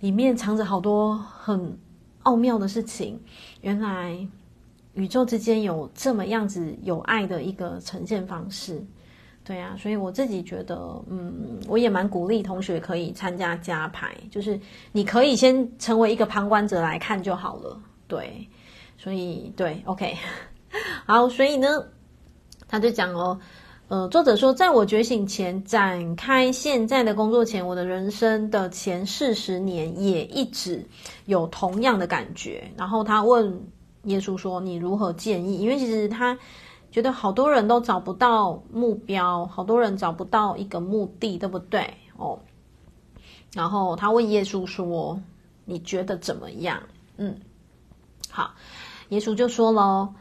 [0.02, 1.80] 里面藏着好多很
[2.24, 3.20] 奥妙的事情。
[3.62, 4.18] 原来
[4.94, 8.84] 宇宙之间有这么样子有爱的一个呈现方式。
[9.42, 10.76] 对啊，所以我自己觉得，
[11.10, 14.60] 嗯，我也蛮鼓励同学可以参加加牌，就是
[14.92, 17.82] 你可以先成为一个旁观者来看就好了。
[18.08, 18.48] 对，
[18.96, 20.16] 所以对，OK，
[21.08, 21.68] 好，所以呢，
[22.68, 23.40] 他就讲哦，
[23.90, 30.86] 呃，作者说，在我觉醒前展开现在的工作前，我的人生的前四十年也一直
[31.26, 32.72] 有同样的感觉。
[32.78, 33.62] 然后他问
[34.04, 36.38] 耶稣说：“你如何建议？”因为其实他。
[36.92, 41.88] 觉得好多人都找不到目标，好多人找不到一个目的，对不对？
[42.18, 42.40] 哦，
[43.54, 45.22] 然后他问耶稣说
[45.66, 46.82] ：“你觉得怎么样？”
[47.18, 47.40] 嗯，
[48.32, 48.56] 好，
[49.10, 50.12] 耶稣就说了：“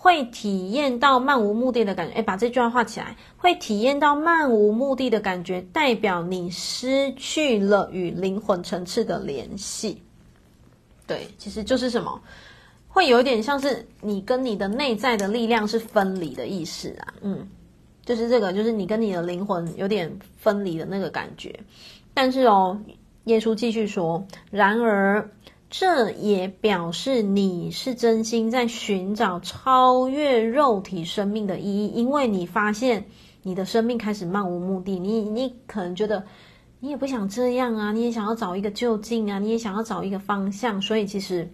[0.00, 3.16] 会体验到漫无目的的感觉。”诶，把这句话画起来。
[3.36, 10.00] 会体验到漫无目的的感觉，代表你失去了与灵魂层次的联系。
[11.06, 12.20] 对，其实就是什么？
[12.88, 17.46] 会有点像是你跟你的内在的力量是分离的意思啊，嗯，
[18.04, 21.54] 就是这个，就是你跟你的灵魂有点分离的那个感觉。
[22.14, 22.76] 但是哦，
[23.24, 25.30] 耶稣继续说，然而
[25.70, 33.06] 这也表示你是真心在寻找超越肉体生命的意义，因为你发现
[33.42, 36.24] 你的生命开始漫无目的，你你可能觉得
[36.80, 41.48] 你也不想这样啊，你也想要找一个就近啊，你也想要找一个方向，所以其实。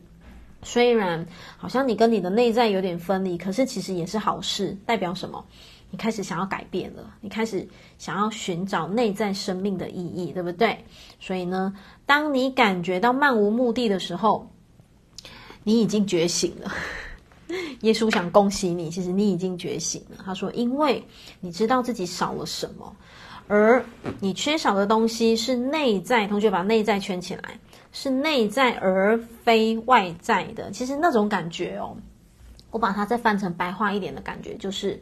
[0.66, 1.26] 虽然
[1.58, 5.44] 好像你跟你的内在有点分离，可是其实也是好事，代表什么？
[5.90, 10.82] 你开始想要改变了，你开始想要寻找内在生命的意义，对不对？
[11.20, 11.74] 所以呢，
[12.06, 14.50] 当你感觉到漫无目的的时候，
[15.62, 16.72] 你已经觉醒了。
[17.82, 20.24] 耶稣想恭喜你，其实你已经觉醒了。
[20.24, 21.04] 他说，因为
[21.40, 22.96] 你知道自己少了什么，
[23.46, 23.84] 而
[24.20, 26.26] 你缺少的东西是内在。
[26.26, 27.58] 同学把内在圈起来，
[27.92, 30.70] 是内在而非外在的。
[30.70, 31.94] 其实那种感觉哦，
[32.70, 35.00] 我把它再翻成白话一点的感觉，就是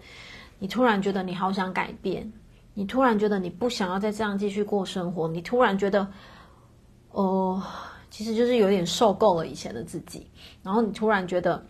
[0.59, 2.31] 你突然觉得你好想改变，
[2.75, 6.07] 你突然觉得你不想要再这样继续过生活，你突然觉得，
[7.13, 7.63] 哦，
[8.11, 10.27] 其实就是有点受够了以前的自己，
[10.63, 11.65] 然后你突然觉得。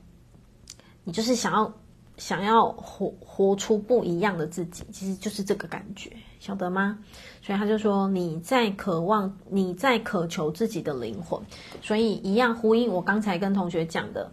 [1.04, 1.74] 你就是想要
[2.16, 6.96] 想要活活出不一样的自己，其实就是这个感觉，晓得吗？
[7.42, 11.40] 所以他就说，你在渴望，你在渴求自己的灵魂，
[11.82, 14.30] 所以一样呼应我刚才跟同学讲的，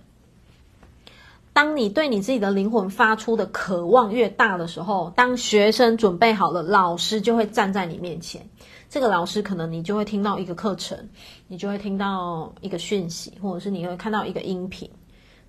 [1.53, 8.47] 当你对你自己的灵魂发出的渴望越大的时候，当学生准备好了，老师就会站在你面前。
[8.89, 10.97] 这个老师可能你就会听到一个课程，
[11.47, 14.89] 你就会听到一个讯息，或者是你会看到一个音频。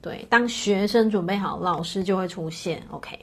[0.02, 2.82] 对，当学生准备好，老师就会出现。
[2.90, 3.18] OK，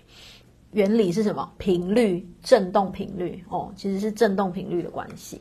[0.72, 1.48] 原理是什么？
[1.58, 5.40] 频率，振动频率哦，其实是振动频率的关系。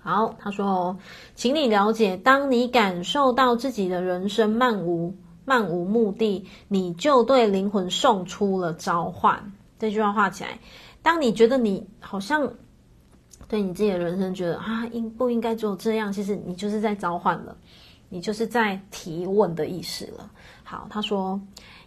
[0.00, 0.98] 好，他说哦，
[1.34, 5.14] 请你了解，当你感受到自己的人生漫无
[5.44, 9.52] 漫无目的，你就对灵魂送出了召唤。
[9.78, 10.58] 这句话画起来。
[11.02, 12.50] 当你觉得你好像
[13.54, 16.12] 对你自己的人生觉得啊，应不应该只有这样？
[16.12, 17.56] 其实你就是在召唤了。
[18.08, 20.28] 你就是在提问的意思了。
[20.64, 21.40] 好，他说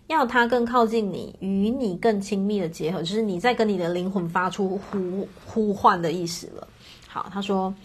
[0.07, 6.65] 要他更靠近你，与你更亲密的结合，就是你在跟你的灵魂发出呼呼唤的意思了。
[7.05, 7.75] 好，他说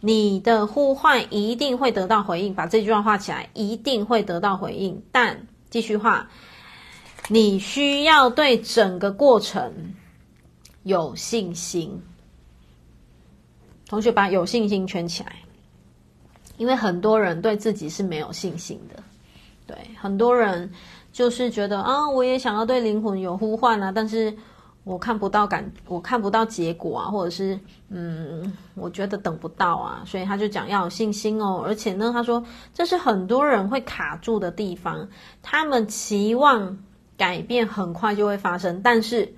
[0.00, 5.02] 你的呼唤一定会得到回应，把这句话画起来，一定会得到回应。
[5.12, 6.26] 但继续画，
[7.28, 9.92] 你需要对整个过程
[10.84, 12.00] 有信心。
[13.88, 15.32] 同学把有信心圈起来。
[16.58, 19.02] 因为很多人对自己是没有信心的，
[19.66, 20.72] 对，很多人
[21.12, 24.34] 就是觉得啊，我也想要对灵魂有呼唤啊，但是
[24.82, 27.60] 我看不到感，我看不到结果啊，或者是
[27.90, 31.62] 嗯，我觉得等不到啊，所以他就讲要有信心哦。
[31.62, 35.06] 而且呢，他说这是很多人会卡住的地方，
[35.42, 36.78] 他们期望
[37.18, 39.34] 改变很快就会发生，但是。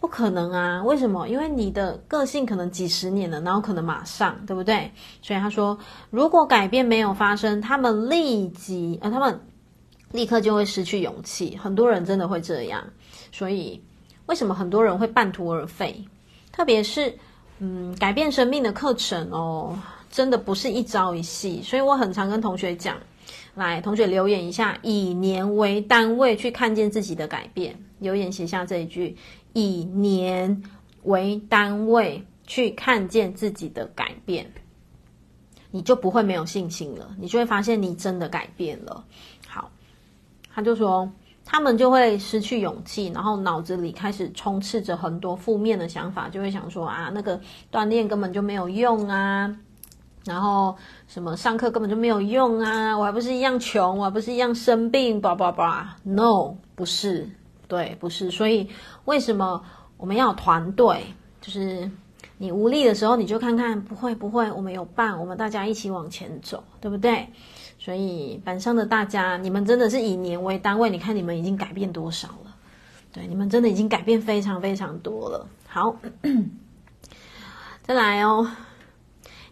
[0.00, 0.82] 不可能啊！
[0.84, 1.26] 为什么？
[1.28, 4.92] 因为你的个性可能几十年了，然后可能马上，对不对？
[5.20, 5.76] 所以他说，
[6.10, 9.40] 如果改变没有发生，他们立即，呃，他们
[10.12, 11.56] 立刻就会失去勇气。
[11.56, 12.84] 很多人真的会这样。
[13.32, 13.82] 所以，
[14.26, 16.04] 为什么很多人会半途而废？
[16.52, 17.12] 特别是，
[17.58, 19.76] 嗯，改变生命的课程哦，
[20.12, 21.60] 真的不是一朝一夕。
[21.60, 22.96] 所以我很常跟同学讲，
[23.56, 27.76] 来，同学留言一下，以年为单位去看见自己的改变。
[27.98, 29.16] 留言写下这一句。
[29.58, 30.62] 以年
[31.02, 34.50] 为单位去看见自己的改变，
[35.70, 37.14] 你就不会没有信心了。
[37.18, 39.04] 你就会发现你真的改变了。
[39.46, 39.70] 好，
[40.54, 41.10] 他就说
[41.44, 47.40] 他们就会失去勇气，然后脑子里开始充斥着很多负面的想法，就会想说啊，那个
[47.72, 49.56] 锻炼根本就没有用啊，
[50.24, 55.96] 然后什么上课根本就没有用啊，我还不是一样穷，我还不是一样生病，叭叭叭。
[56.02, 57.30] No，不是。
[57.68, 58.68] 对，不是，所以
[59.04, 59.62] 为什么
[59.96, 61.04] 我们要团队？
[61.40, 61.88] 就是
[62.38, 67.28] 你无力的时候，你就看看，不会不会，我们有伴，我们大家一起往前走，对不对？
[67.78, 72.56] 所以板上的大家，你们真的是以年为单位，你看你们已经改变多少了？
[73.12, 75.46] 对，你们真的已经改变非常非常多了。
[75.66, 75.96] 好，
[77.82, 78.50] 再来哦，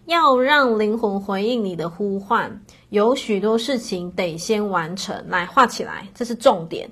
[0.06, 2.60] 要让灵魂回应你的呼唤，
[2.90, 5.24] 有许多事情得先完成。
[5.28, 6.90] 来画起来，这是重点。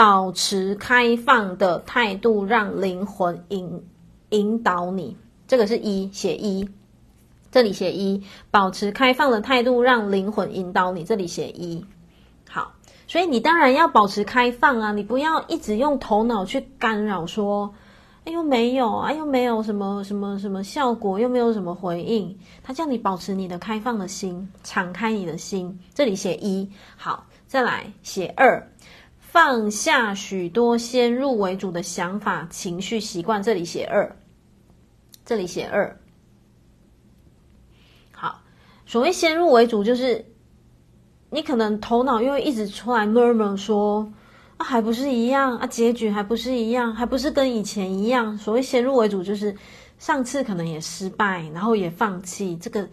[0.00, 3.84] 保持开放的态度，让灵魂引
[4.30, 5.14] 引导你。
[5.46, 6.66] 这个是一，写一，
[7.52, 8.22] 这里写一。
[8.50, 11.04] 保持开放的态度，让灵魂引导你。
[11.04, 11.84] 这里写一。
[12.48, 12.72] 好，
[13.06, 17.74] 所以你当然要保持开放啊，你不要一直用头脑去干扰，说，
[18.24, 22.38] 哎呦没有，哎又没有什么什么什么效果，又没有什么回应。
[22.62, 25.78] 他叫你保持你的开放的心，敞开你的心。
[25.92, 26.66] 这里写一。
[26.96, 28.66] 好，再来写二。
[29.32, 33.40] 放下许多先入为主的想法、情绪、习惯。
[33.40, 34.16] 这里写二，
[35.24, 36.00] 这里写二。
[38.10, 38.42] 好，
[38.84, 40.24] 所谓先入为主，就是
[41.30, 44.12] 你可能头脑又一直出来 murmur 说
[44.56, 48.36] 啊，还不是一样啊，结局还不是一样，还不是跟以前一样。
[48.36, 49.56] 所谓先入为主，就是
[50.00, 52.88] 上次可能也失败，然后也放弃这个。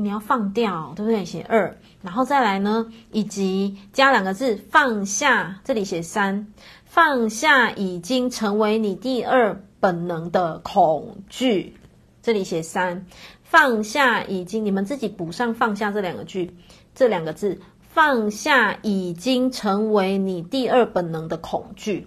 [0.00, 1.24] 你要放掉，对不对？
[1.24, 6.46] 写二，然后再来呢，以及加两个字放下，这里写三，
[6.84, 11.74] 放下已经成为你第二本能的恐惧，
[12.22, 13.06] 这里写三，
[13.42, 16.54] 放下已经，你们自己补上放下这两个句，
[16.94, 22.06] 这两个字，放下已经成为你第二本能的恐惧。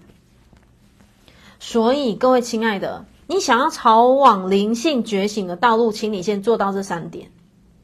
[1.60, 7.30] 所以，各位亲爱的，你想要朝往灵性觉醒的道路，请你先做到这三点。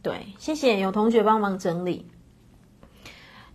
[0.08, 2.08] 对，谢谢有同学帮忙整理。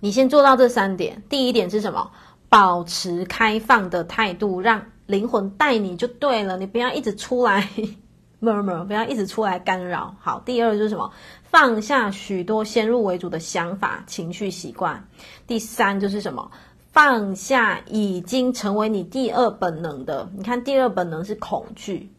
[0.01, 1.23] 你先做到这三点。
[1.31, 2.11] 第一点是什么？
[2.51, 6.59] 保持开放的态度，让灵魂带你就对了。
[6.59, 7.67] 你不要一直出来
[8.43, 10.15] murmur，不要一直出来干扰。
[10.21, 11.11] 好，第二就是什么？
[11.45, 15.09] 放下许多先入为主的想法、情绪、习惯。
[15.47, 16.51] 第三就是什么？
[16.91, 20.31] 放下已经成为你第二本能的。
[20.37, 22.13] 你看，第二本能是恐惧，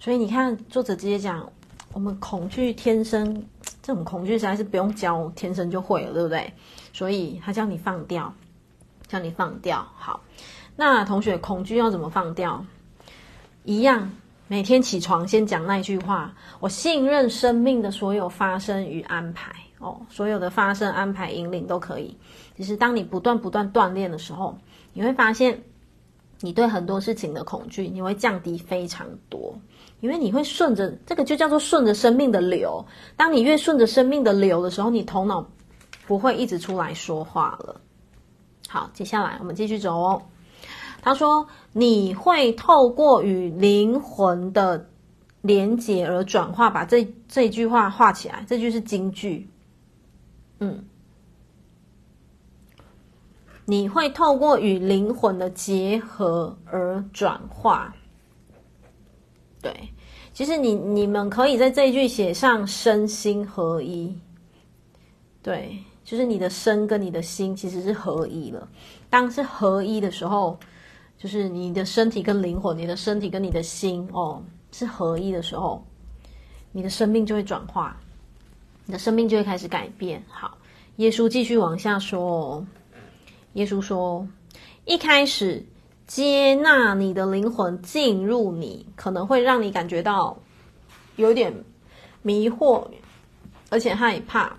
[0.00, 1.48] 所以你看作者直接讲，
[1.92, 3.44] 我们恐惧天生，
[3.88, 6.52] 这种恐惧实在是不用教，天生就会了，对不对？
[6.92, 8.30] 所以他叫你放掉。
[9.06, 10.20] 叫你放掉，好。
[10.76, 12.62] 那同学，恐惧要怎么放掉？
[13.64, 14.12] 一样，
[14.46, 19.54] 每天起床先讲那句话：我信任生命的所有发生与安排。
[19.78, 22.14] 哦，所有的发生、安排、引领都可以。
[22.58, 24.58] 其实，当你不断不断锻炼的时候，
[24.92, 25.62] 你会发现，
[26.40, 29.58] 你对很多事情的恐惧，你会降低非常多。
[30.00, 32.84] 因为你会顺着这个，就叫做顺着生命的流。
[33.16, 35.46] 当你越顺着生命的流的时候，你头脑
[36.06, 37.80] 不会一直出来说话了。
[38.68, 40.22] 好，接下来我们继续走哦。
[41.00, 44.88] 他说：“你会透过与灵魂的
[45.40, 48.44] 连结而转化，把这这句话画起来。
[48.48, 49.48] 这句是金句。
[50.60, 50.84] 嗯，
[53.64, 57.94] 你会透过与灵魂的结合而转化。
[59.72, 59.88] 对，
[60.32, 64.16] 其实你你们可以在这一句写上身心合一。
[65.42, 68.66] 对。”就是你的身跟你的心其实是合一了。
[69.10, 70.58] 当是合一的时候，
[71.18, 74.42] 就是你的身体跟灵魂，你的身体跟你的心哦
[74.72, 75.84] 是合一的时候，
[76.72, 77.94] 你的生命就会转化，
[78.86, 80.24] 你的生命就会开始改变。
[80.30, 80.56] 好，
[80.96, 82.66] 耶稣继续往下说。
[83.52, 84.26] 耶稣说，
[84.86, 85.62] 一开始
[86.08, 90.38] 接纳你的灵魂进入你，可能会让你感觉到
[91.16, 91.54] 有点
[92.22, 92.84] 迷惑，
[93.68, 94.56] 而且害怕。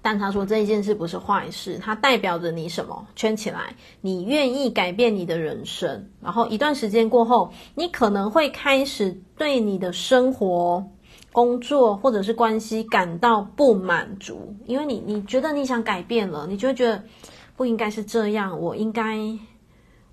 [0.00, 3.06] 但他说这一件事不是坏事，它代表着你什么？
[3.14, 6.08] 圈起来，你愿意改变你的人生。
[6.22, 10.82] 然后一段时间过后，你可能会开始对你的生活、
[11.32, 17.02] 工作或者是关系感到不满足，因为你你觉得你想改变了，你就会觉得
[17.54, 19.18] 不应该是这样，我应该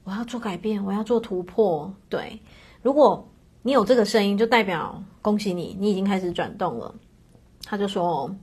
[0.08, 1.94] 我要做改变，我要做突破。
[2.08, 2.40] 对，
[2.82, 3.28] 如果
[3.62, 6.96] 你有这个声音，就代表恭喜你，你已经开始转动了。
[7.66, 8.34] 他就说。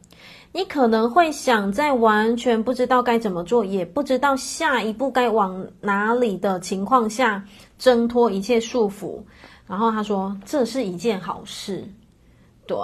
[0.56, 7.44] 你可能会想在完全不知道该怎么做，也不知道下一步该往哪里的情况下
[7.76, 9.20] 挣脱一切束缚。
[9.66, 11.84] 然后他说：“这是一件好事。”
[12.68, 12.78] 对，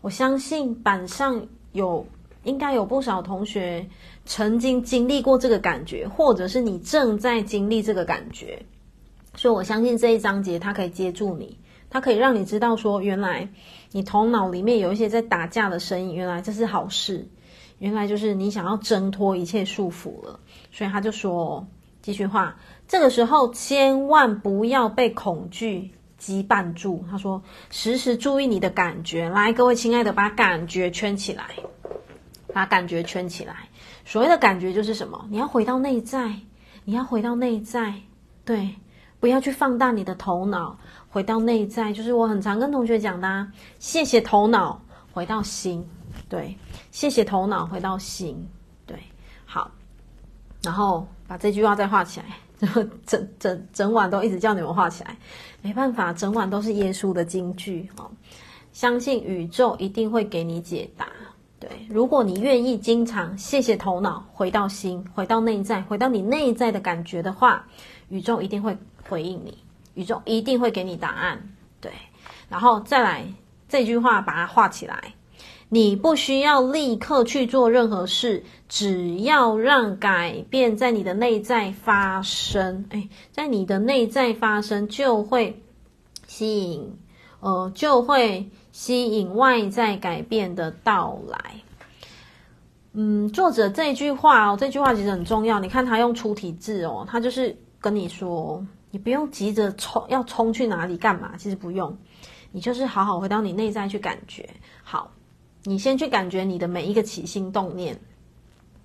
[0.00, 2.06] 我相信板上有
[2.44, 3.86] 应该有不少同学
[4.28, 8.62] 曾经经历过这个感觉，或者是你正在经历这个感觉。
[9.34, 11.58] 所以我相信这一章节它可以接住你。
[11.88, 13.48] 它可以让你知道说，原来
[13.90, 17.26] 你头脑里面有一些在打架的声音，原来这是好事，
[17.78, 20.40] 原来就是你想要挣脱一切束缚了。
[20.70, 21.66] 所以他就说，
[22.02, 27.02] 继续话，这个时候千万不要被恐惧羁绊住。
[27.10, 29.30] 他说，时时注意你的感觉。
[29.30, 31.46] 来，各位亲爱的，把感觉圈起来，
[32.52, 33.70] 把感觉圈起来。
[34.08, 35.22] 所谓的感觉就是什么？
[35.28, 36.34] 你要回到内在，
[36.84, 37.92] 你要回到内在，
[38.42, 38.74] 对，
[39.20, 40.78] 不要去放大你的头脑。
[41.10, 44.80] 回到内在，就是我很常跟同学讲的啊，谢谢头脑，
[45.12, 45.86] 回到心，
[46.26, 46.56] 对，
[46.90, 48.48] 谢谢头脑，回到心，
[48.86, 48.98] 对，
[49.44, 49.70] 好，
[50.62, 52.66] 然后把这句话再画起来，
[53.04, 55.14] 整整整晚都一直叫你们画起来，
[55.60, 58.10] 没办法，整晚都是耶稣的金句哦，
[58.72, 61.06] 相信宇宙一定会给你解答，
[61.60, 67.66] 对，如果你愿意经常谢谢头脑，回到心，回到内在，回到你内在的感觉的话，
[68.08, 68.76] 宇宙一定会
[69.08, 69.58] 回应你。
[69.94, 71.50] 宇宙一定会给你答案，
[71.80, 71.90] 对，
[72.48, 73.26] 然后再来
[73.68, 75.14] 这句话，把它画起来。
[75.68, 82.86] 你不需要立刻去做任何事，只要让改变在你的内在发生。
[82.90, 85.60] 哎，在你的内在发生，就会
[86.26, 86.96] 吸引，
[87.40, 88.48] 呃，就会
[88.78, 91.56] 吸引外在改变的到来。
[92.92, 95.58] 嗯，作者这句话哦，这句话其实很重要。
[95.58, 98.64] 你看他用粗体字哦，他就是跟你说。
[98.92, 101.32] 你不用急着冲，要冲去哪里干嘛？
[101.36, 101.98] 其实不用，
[102.52, 104.48] 你就是好好回到你内在去感觉。
[104.84, 105.10] 好，
[105.64, 107.98] 你先去感觉你的每一个起心动念，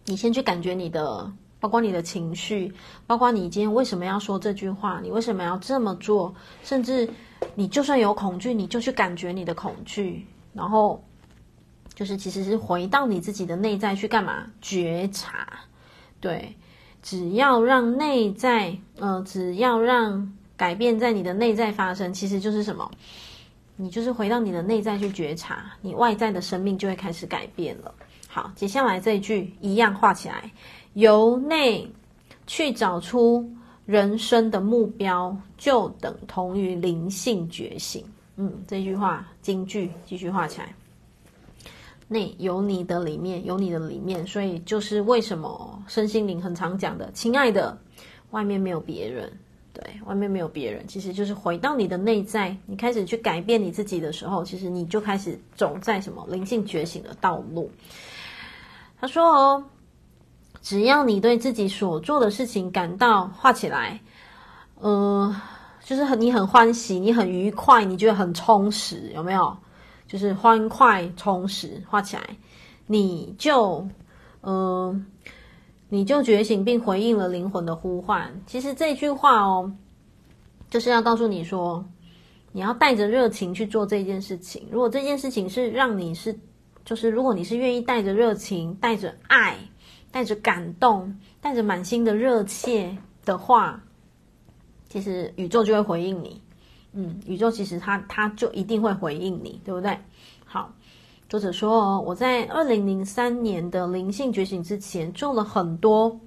[0.06, 2.74] 你先去感觉你的，包括你的情绪，
[3.06, 6.34] 包括你今天为什么要说这句话，你为什么要这么做，
[6.64, 7.08] 甚至
[7.56, 11.04] 你就算有恐惧，你就去感觉你的恐惧，然后
[11.94, 14.46] 就是其实是回到你自己的内在去干嘛？
[14.62, 15.48] 觉察，
[16.20, 16.56] 对，
[17.02, 22.90] 只要让内在，呃，只要让改变在你的内在发生，其实就是什么？
[23.76, 27.94] 你就是回到你的内在去觉察，你外在的生命就会开始改变了。
[28.28, 30.52] 好，接下来这一句一样画起来，
[30.94, 31.92] 由内
[32.46, 33.52] 去找出
[33.86, 38.06] 人生的目标，就等同于灵性觉醒。
[38.36, 40.74] 嗯，这句话金句继续画起来。
[42.08, 47.78] 内有你的里面，有你的里面，所以就是为什么身心灵很常讲的，亲爱的，
[48.32, 49.32] 外面没有别人，
[49.74, 57.72] 对，外面没有别人，其实就是回到你的内在，你开始去改变你自己的时候，其实你就开始走在什么灵性觉醒的道路。
[59.00, 59.64] 他说哦，
[60.64, 64.00] 只要你对自己所做的事情感到画起来，
[64.80, 65.36] 呃，
[65.84, 69.56] 就是很你很欢喜，你很愉快，你觉得很充实，有没有？
[70.08, 72.24] 就是欢快充实，画起来，
[72.88, 73.86] 你就，
[74.42, 74.96] 呃，
[75.90, 78.42] 你就觉醒并回应了灵魂的呼唤。
[78.46, 79.70] 其实这句话哦，
[80.70, 81.84] 就是要告诉你说，
[82.54, 84.66] 你要带着热情去做这件事情。
[84.72, 86.40] 如果这件事情是让你是，
[86.86, 89.58] 就是如果你是愿意带着热情、带着爱、
[90.14, 91.12] 带着感动、
[91.42, 92.96] 带着满心的热切
[93.26, 93.82] 的话，
[94.88, 96.40] 其实宇宙就会回应你。
[96.92, 99.98] 嗯，宇宙其实它它就一定会回应你，对不对？
[100.46, 100.72] 好，
[101.28, 106.20] 作者说，我在二零零三年的灵性觉醒之前，做了很多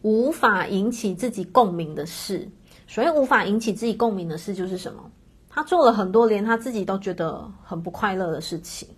[0.00, 2.48] 无法引起自己共鸣的事。
[2.86, 5.10] 所谓无法引起自己共鸣的事，就是什么？
[5.50, 8.88] 他做了很多连他自己都觉得很不快乐的事情。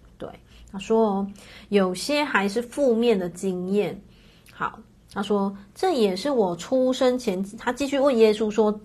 [0.73, 1.31] 他说哦，
[1.69, 4.01] 有些还是负面的经验。
[4.53, 4.79] 好，
[5.13, 8.81] 他说这也是我出生前，他继续问耶稣说。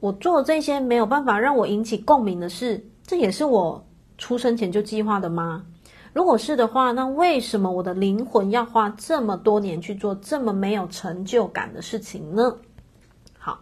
[0.00, 3.84] 我做这些没有办法让我引起共鸣的事，这也是我
[4.16, 5.66] 出生前就计划的吗？
[6.12, 12.56] 如果是的话，那为什么我的灵魂要花这么多年去做这么没有成就感的事情呢？
[13.40, 13.58] 好，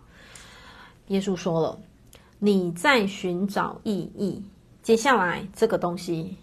[1.07, 1.79] 耶稣说了，
[2.39, 4.45] 你在寻找意义。
[4.83, 6.37] 接下来这个东西，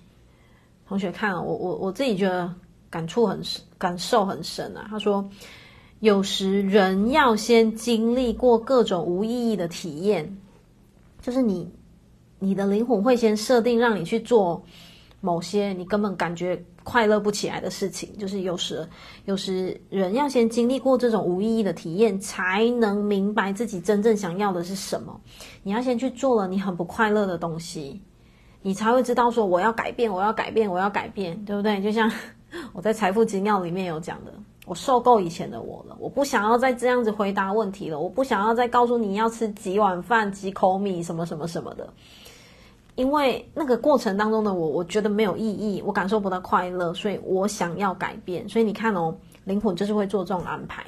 [0.93, 2.53] 同学看了，我我我自己觉得
[2.87, 4.85] 感触很深，感受很深啊。
[4.89, 5.27] 他说。
[5.99, 10.37] 有时人要先经历过各种无意义的体验，
[11.21, 11.71] 就是你，
[12.39, 14.61] 你的灵魂会先设定让你去做
[15.21, 18.11] 某些你根本感觉快乐不起来的事情。
[18.17, 18.85] 就是有时，
[19.23, 25.17] 有时人要先经历过这种无意义的体验，才能明白自己真正想要的是什么。
[25.63, 28.01] 你要先去做了你很不快乐的东西，
[28.63, 31.79] 你才会知道说我要改变，我要改变，我要改变，对不对？
[31.79, 32.11] 就像
[32.71, 34.33] 我在财富精要里面有讲的。
[34.65, 41.85] 我受够以前的我了，我不想要再这样子回答问题了，我不想要再告诉你要吃几碗饭、几口米什么什么什么的，
[42.95, 48.47] 因为那个过程当中的我，我觉得没有意义，我感受不到快乐，所以我想要改变。
[48.47, 50.85] 所以你看哦，灵魂就是会做这种安排，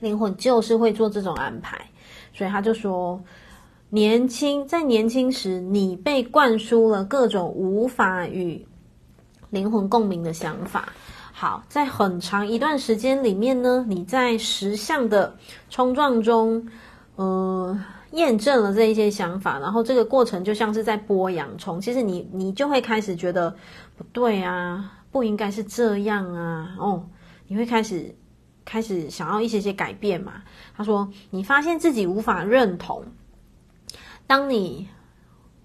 [0.00, 1.78] 灵魂就是会做这种安排，
[2.32, 3.20] 所以他就说，
[3.90, 8.66] 年轻在年轻时，你被灌输了各种无法与
[9.48, 10.92] 灵魂共鸣的想法。
[11.32, 15.34] 好，在很长一段时间里面呢，你在实相的
[15.70, 16.68] 冲撞中，
[17.16, 23.54] 呃，验证了这一些想法，然后这个过程就像是在剥洋葱，其实你你就会开始觉得
[23.96, 27.08] 不对啊，不应该是这样啊，哦，
[27.46, 28.14] 你会开始
[28.66, 30.42] 开始想要一些些改变嘛。
[30.76, 33.04] 他说，你发现自己无法认同，
[34.28, 34.86] 当你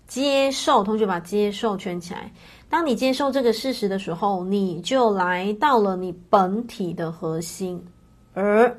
[0.07, 2.31] 接受，同学把接受圈起来。
[2.69, 7.85] 当你接受这个事实的时候，你就来到了你本体的核心，
[8.33, 8.75] 而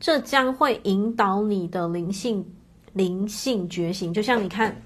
[0.00, 2.44] 这将会引导你的灵性
[2.92, 4.12] 灵性觉醒。
[4.12, 4.76] 就像你看，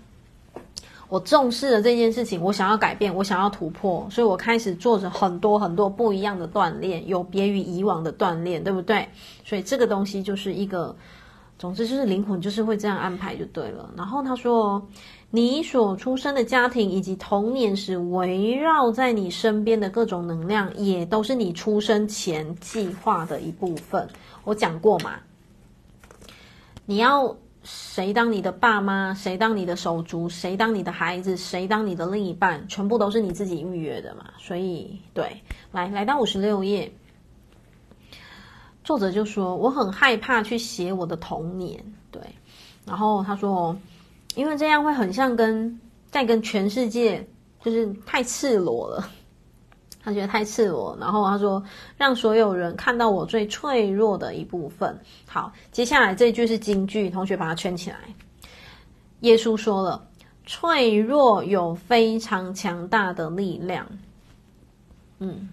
[1.09, 9.09] 我重视了这件事情，我想要改变，我想要突破，所以我开始做着很多很多不一样的锻炼，有别于以往的锻炼，对不对？
[9.43, 10.95] 所以这个东西就是一个，
[11.59, 13.91] 总之就是灵魂就是会这样安排就对了。
[13.97, 14.87] 然后他说。
[15.31, 24.09] 你所出生的家庭以及童年时围绕在你身边的各种能量，也都是你出生前计划的一部分。
[24.45, 25.17] 我讲过嘛，
[26.87, 34.25] 你要谁当你的爸妈，谁当你的手足，谁当你的孩子，谁当你的另一半，全部都是你自己预约的嘛。
[34.39, 36.91] 所以，对，来来到五十六页，
[38.89, 41.79] 作者就说我很害怕去写我的童年，
[42.11, 42.23] 对，
[42.87, 43.77] 然后他说。
[44.35, 45.81] 因为这样会很像跟
[46.13, 47.27] 在跟全世界
[47.61, 49.11] 就是太赤裸了，
[50.05, 50.97] 他觉得太赤裸。
[51.01, 51.61] 然后他说，
[51.97, 54.97] 让所有人看到我最脆弱的一部分。
[55.27, 57.99] 好，接下来这句是金句，同学把它圈起来。
[59.21, 60.07] 耶稣说了，
[60.47, 63.85] 脆弱有非常强大的力量。
[65.19, 65.49] 嗯，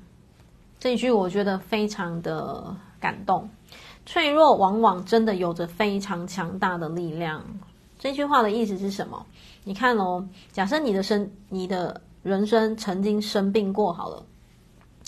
[0.80, 2.76] 这一句我觉得非常的
[3.06, 3.48] 感动。
[4.08, 7.44] 脆弱往往真的有着非常强大的力量。
[8.00, 9.24] 这句话的意思是什么？
[9.64, 14.26] 你看哦，假设你的生，你的人生曾经生病过，好了，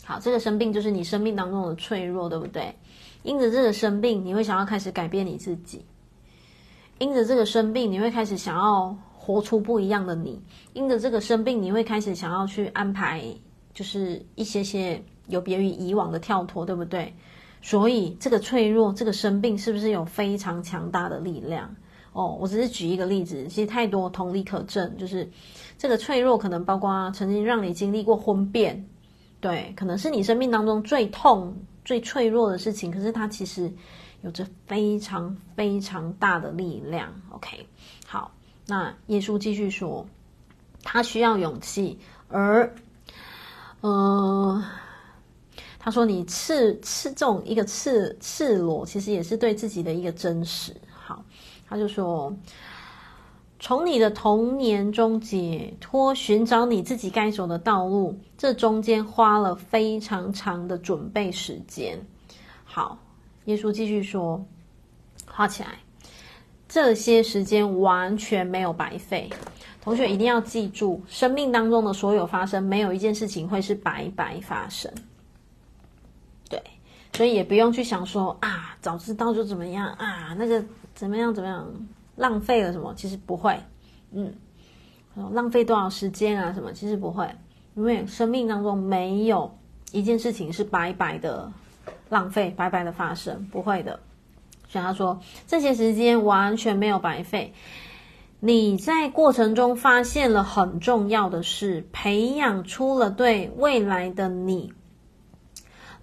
[0.04, 2.76] 好，这个生病就是你生命当中的脆弱，对不对？
[3.24, 5.80] 因着这个生病，你会想要开始改变你自己；
[7.00, 10.40] 因着这个生病，你会开始想要活出不一样的你；
[10.74, 13.24] 因着这个生病，你会开始想要去安排，
[13.74, 17.14] 就是一些些有别于以往的跳脱，对不对？
[17.68, 21.76] 所以，这个脆弱，这个生病，是不是有非常强大的力量？
[22.14, 24.98] 哦，我只是举一个例子，其实太多同理可证。
[24.98, 25.30] 就是
[25.78, 28.88] 这个脆弱，可能包括曾经让你经历过婚变，
[29.42, 32.90] 对，可能是你生命当中最痛、最脆弱的事情。
[32.90, 33.70] 可是它其实
[34.22, 37.14] 有着非常非常大的力量。
[37.32, 37.68] OK，
[38.06, 38.32] 好，
[38.66, 40.08] 那耶稣继续说，
[40.84, 42.00] 他需要勇气，
[42.30, 42.74] 而，
[43.82, 44.64] 呃。
[45.80, 51.24] 他说：“你赤赤这种一个赤赤裸，其实也是对自己的一个真实。”好，
[51.70, 52.36] 他就说
[53.60, 61.98] ：“从你的童年中解脱，寻找你自己该走的道路，这中间花了非常长的准备时间。”
[62.66, 62.98] 好，
[63.46, 64.44] 耶稣继续说
[65.26, 65.80] ：“花起来，
[66.68, 69.30] 这些时间完全没有白费。
[69.82, 74.92] 同学一定要记住，生命当中的所有发生，没有一件事情会是白白发生。”
[76.50, 76.62] 对，
[77.14, 80.64] 所以也不用去想说啊，早知道就怎么样啊，那个
[80.96, 81.68] 怎么样怎么样，
[82.16, 82.94] 浪费了什么？
[82.96, 83.60] 其实不会，
[84.12, 84.34] 嗯，
[85.34, 86.54] 浪费多少时间啊？
[86.54, 86.72] 什么？
[86.74, 87.30] 其实不会，
[87.76, 89.58] 因为生命当中没有
[89.92, 91.52] 一件事情是白白的
[92.10, 94.00] 浪费，白白的发生，不会的。
[94.70, 97.54] 所以他说，这些时间完全没有白费，
[98.40, 104.74] 你在过程中发现了很重要的事，培养出了对未来的你。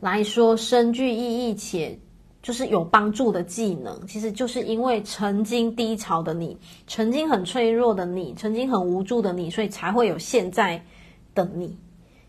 [0.05, 1.98] 来说深具意义且
[2.43, 6.55] 就是有帮助的技能，其实就是因为曾经低潮的你，
[6.86, 10.85] 曾经很脆弱的你，曾经很无助的你，所以才会有现在
[11.35, 11.74] 的你。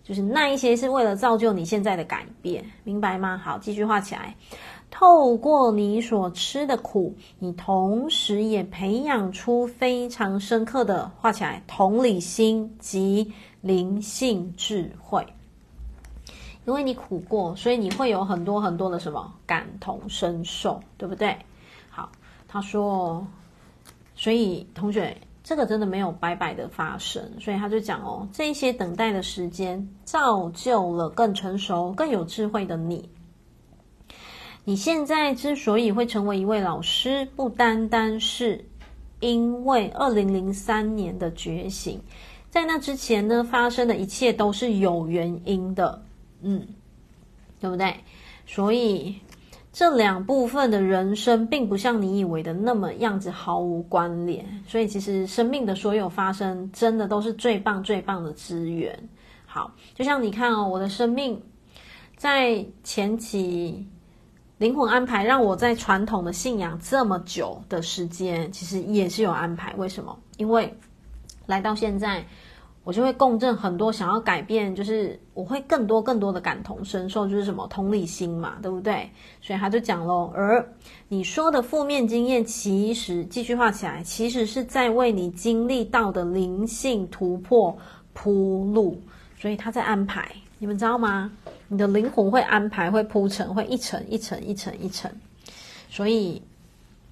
[0.05, 3.37] 就是那一些是为了造就你现在的改变，明白吗？
[3.43, 4.33] 好，继续画起来。
[4.89, 15.27] 透过你所吃的苦，你同时也培养出非常深刻的画起来同理心及灵性智慧。
[16.65, 21.37] 因为你苦过，所以你会有很多很多的什么感同身受，对不对？
[21.89, 22.11] 好，
[22.47, 23.25] 他说，
[24.15, 33.07] 所以同学，这个真的没有白白的发生，所以他就讲哦，这些等待的时间造就了更成熟、更有智慧的你。
[34.63, 38.65] 你现在之所以会成为一位老师，不单单是
[39.19, 42.01] 因为二零零三年的觉醒，
[42.49, 46.01] 在那之前呢，发生的一切都是有原因的。
[46.45, 46.65] 嗯，
[47.59, 47.95] 对不对？
[48.45, 49.19] 所以
[49.73, 54.45] 这两部分的人生，并不像你以为的那么样子毫无关联。
[54.67, 58.97] 所以其实生命的所有发生，真的都是最棒最棒的资源。
[59.47, 61.41] 好，就像你看哦，我的生命
[62.15, 63.83] 在前期
[64.59, 69.73] 灵魂安排，让我在传统的信仰这么久的时间，其实也是有安排。
[69.77, 70.15] 为什么？
[70.37, 70.71] 因为
[71.47, 72.23] 来到现在。
[72.85, 79.09] 我就会共振很多想要改变，就是我会更多更多的感同身受，就是什么同理心嘛，对不对？
[79.41, 80.63] 所以他就讲喽，而
[81.07, 87.75] 你说的负面经验，其实继续画起来，其实是在为你经历到的灵性突破
[88.13, 89.01] 铺路，
[89.39, 91.31] 所以他在安排，你们知道吗？
[91.67, 95.11] 你的灵魂会安排，会铺成，会一层一层一层一层，
[95.89, 96.39] 所以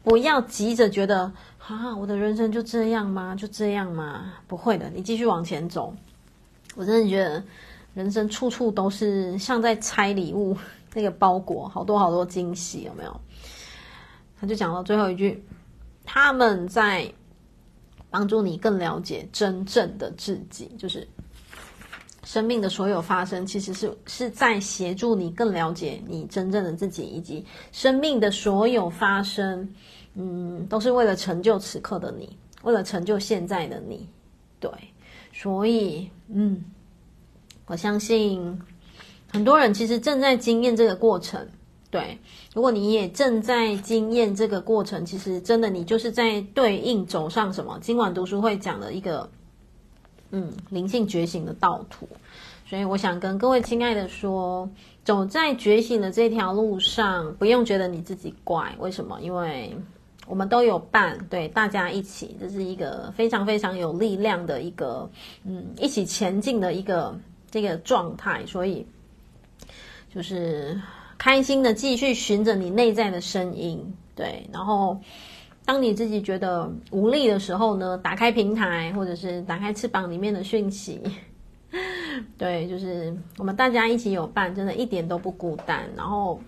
[0.03, 1.31] 不要急着觉得。
[1.65, 3.33] 啊，我的人生就这样吗？
[3.35, 4.33] 就这样吗？
[4.47, 5.93] 不会的，你继续往前走。
[6.75, 7.41] 我真的觉得
[7.93, 10.57] 人生处处都是像在拆礼物，
[10.93, 13.21] 那个包裹好多好多惊喜，有没有？
[14.41, 15.41] 他就讲到最后一句，
[16.03, 17.09] 他们在
[18.09, 21.07] 帮助你更了解真正的自己，就是
[22.25, 29.73] 生命的所有发生，其实是是在协助你更了解你真正的自己，以及生命的所有发生。
[30.15, 34.07] 嗯，都是为了成就此刻的你，为了成就现在的你，
[34.59, 34.69] 对，
[35.31, 36.63] 所以，嗯，
[37.65, 38.61] 我相信
[39.31, 41.47] 很多人其实正在经验这个过程，
[41.89, 42.19] 对，
[42.53, 47.79] 如果你也正在经验这个过程，其实真的你就是在对应走上什么？
[47.81, 49.27] 今晚读书会讲的一个，
[50.29, 52.07] 嗯，灵性觉醒的道途，
[52.67, 54.69] 所以我想跟各位亲爱的说，
[55.03, 59.19] 走在觉醒的这条路上，不用觉得你自己怪，为什么？
[59.19, 59.75] 因为
[60.25, 65.09] 我们都有伴，对，大家一起，这是一个非常非常有力量的一个，
[65.43, 67.13] 嗯，一起前进的一个
[67.51, 68.45] 这个状态。
[68.45, 68.85] 所以
[70.13, 70.79] 就是
[71.17, 74.47] 开心的继续循着你内在的声音，对。
[74.51, 74.99] 然后，
[75.65, 81.01] 当你自己觉得无力的时候呢，打开平台，或者是打开翅膀里面的讯息，
[82.37, 85.83] 对，就是我们大家一起有伴，真的一点都不孤单。
[85.97, 86.39] 然后，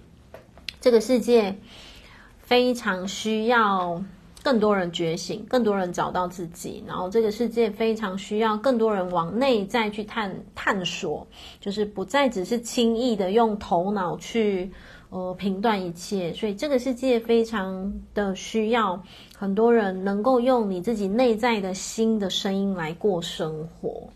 [0.79, 1.55] 这个世界
[2.45, 4.01] 非常需要。
[4.43, 11.25] 更多人觉醒，更多人找到自己，然后这个世界非常需要更多人往内在去探探索，
[11.59, 14.71] 就是不再只是轻易的用头脑去
[15.09, 19.01] 呃评断一切，所以这个世界非常的需要
[19.35, 24.07] 很多人能够用你自己内在的心的声音来过生活。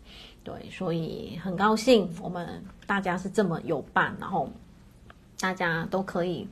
[0.44, 4.48] 对，所以很高兴我们大家是这么有伴，然后
[5.40, 6.48] 大家都可以。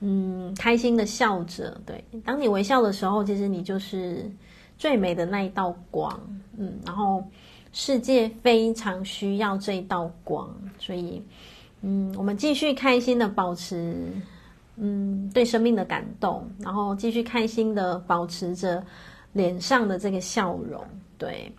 [0.00, 4.30] 嗯，开心的笑着，对，当你微笑的时候，其实你就是
[4.76, 6.20] 最美的那一道光，
[6.58, 7.24] 嗯，然后
[7.72, 11.22] 世界非常需要这一道光，所以，
[11.80, 14.12] 嗯，我们继续开心的保持，
[14.76, 18.84] 嗯，对生命的感动，然后继续开心的保持着
[19.32, 20.84] 脸上的这个笑容，
[21.16, 21.50] 对，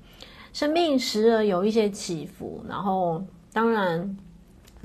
[0.53, 4.18] 生命时而有一些起伏，然后当然。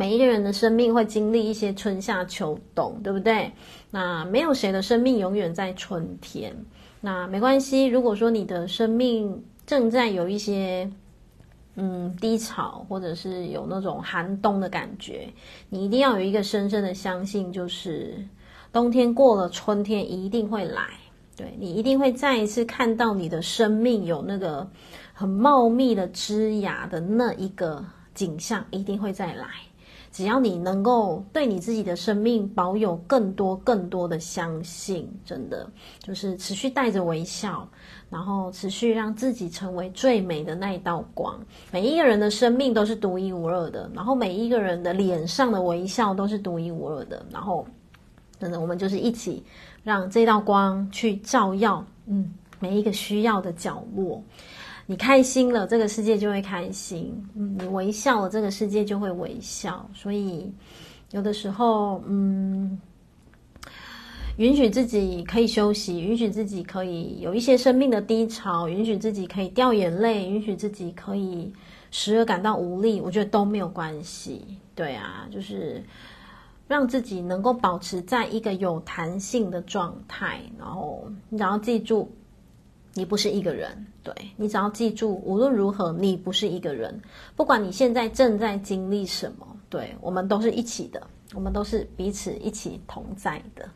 [0.00, 3.52] 每一个人的生命会经历一些春夏秋冬，对不对？
[3.90, 6.56] 那没有谁的生命永远在春天。
[7.02, 10.90] 那没关系，如果说你的生命正在有一些
[11.74, 15.28] 嗯低潮，或者是有那种寒冬的感觉，
[15.68, 18.26] 你一定要有一个深深的相信，就是
[18.72, 20.82] 冬天过了，春天一定会来。
[21.36, 24.66] 对，你一定会再一次看到你的生命有那个
[25.12, 29.46] 很茂密的枝芽的那一个景象，一定会再来。
[30.20, 35.66] 只要你能够对你自己的生命保有更多更多的相信，真的
[36.00, 37.66] 就是持续带着微笑，
[38.10, 41.40] 然后持续让自己成为最美的那一道光。
[41.70, 47.24] 每一个人的生命都是独一无二的，然后每一个人的脸上的微笑都是独一无二的。
[47.32, 47.66] 然后，
[48.38, 49.42] 真的，我们就是一起
[49.82, 54.22] 让这道光去照耀，嗯，每一个需要的角落。
[54.90, 57.14] 你开心了，这个世界就会开心。
[57.32, 59.88] 你微笑了，这个世界就会微笑。
[59.94, 60.52] 所以，
[61.12, 62.76] 有的时候，嗯，
[64.36, 71.52] 允许自己可以休息，允许自己可以有一些生命的低潮，允许自己可以掉眼泪，允许自己可以
[71.92, 74.44] 时而感到无力，我觉得都没有关系。
[74.74, 75.84] 对啊，就是
[76.66, 82.10] 让自己能够保持在一个有弹性的状态，然后你只要记住。
[83.00, 87.00] 你不是一个人，对，你只要记住，无论如何，你不是一个人。
[87.34, 91.02] 不管你现在正在经历什么，对，我们都是一起的，
[91.32, 93.66] 我们都是彼此一起同在的。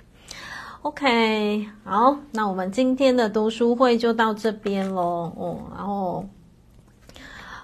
[0.83, 5.33] OK，好，那我们今天的读书会就到这边喽。
[5.41, 6.29] 嗯，然后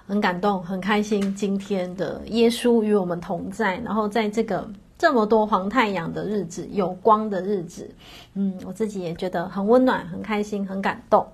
[0.07, 4.67] 很感动，很开心，今天的耶稣与我们同在，然后在这个。
[4.97, 7.89] 这么多黄太阳的日子，有光的日子，
[8.35, 11.25] 嗯，我自己也觉得很温暖、很开心、很感动。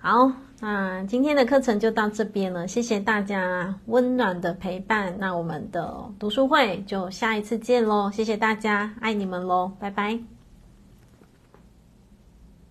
[0.00, 0.30] 好，
[0.60, 5.14] 那今天的课程就到这边了，谢谢大家温暖的陪伴。
[5.18, 10.37] 那我们的读书会就下一次见喽，谢谢大家，爱你们喽，拜拜。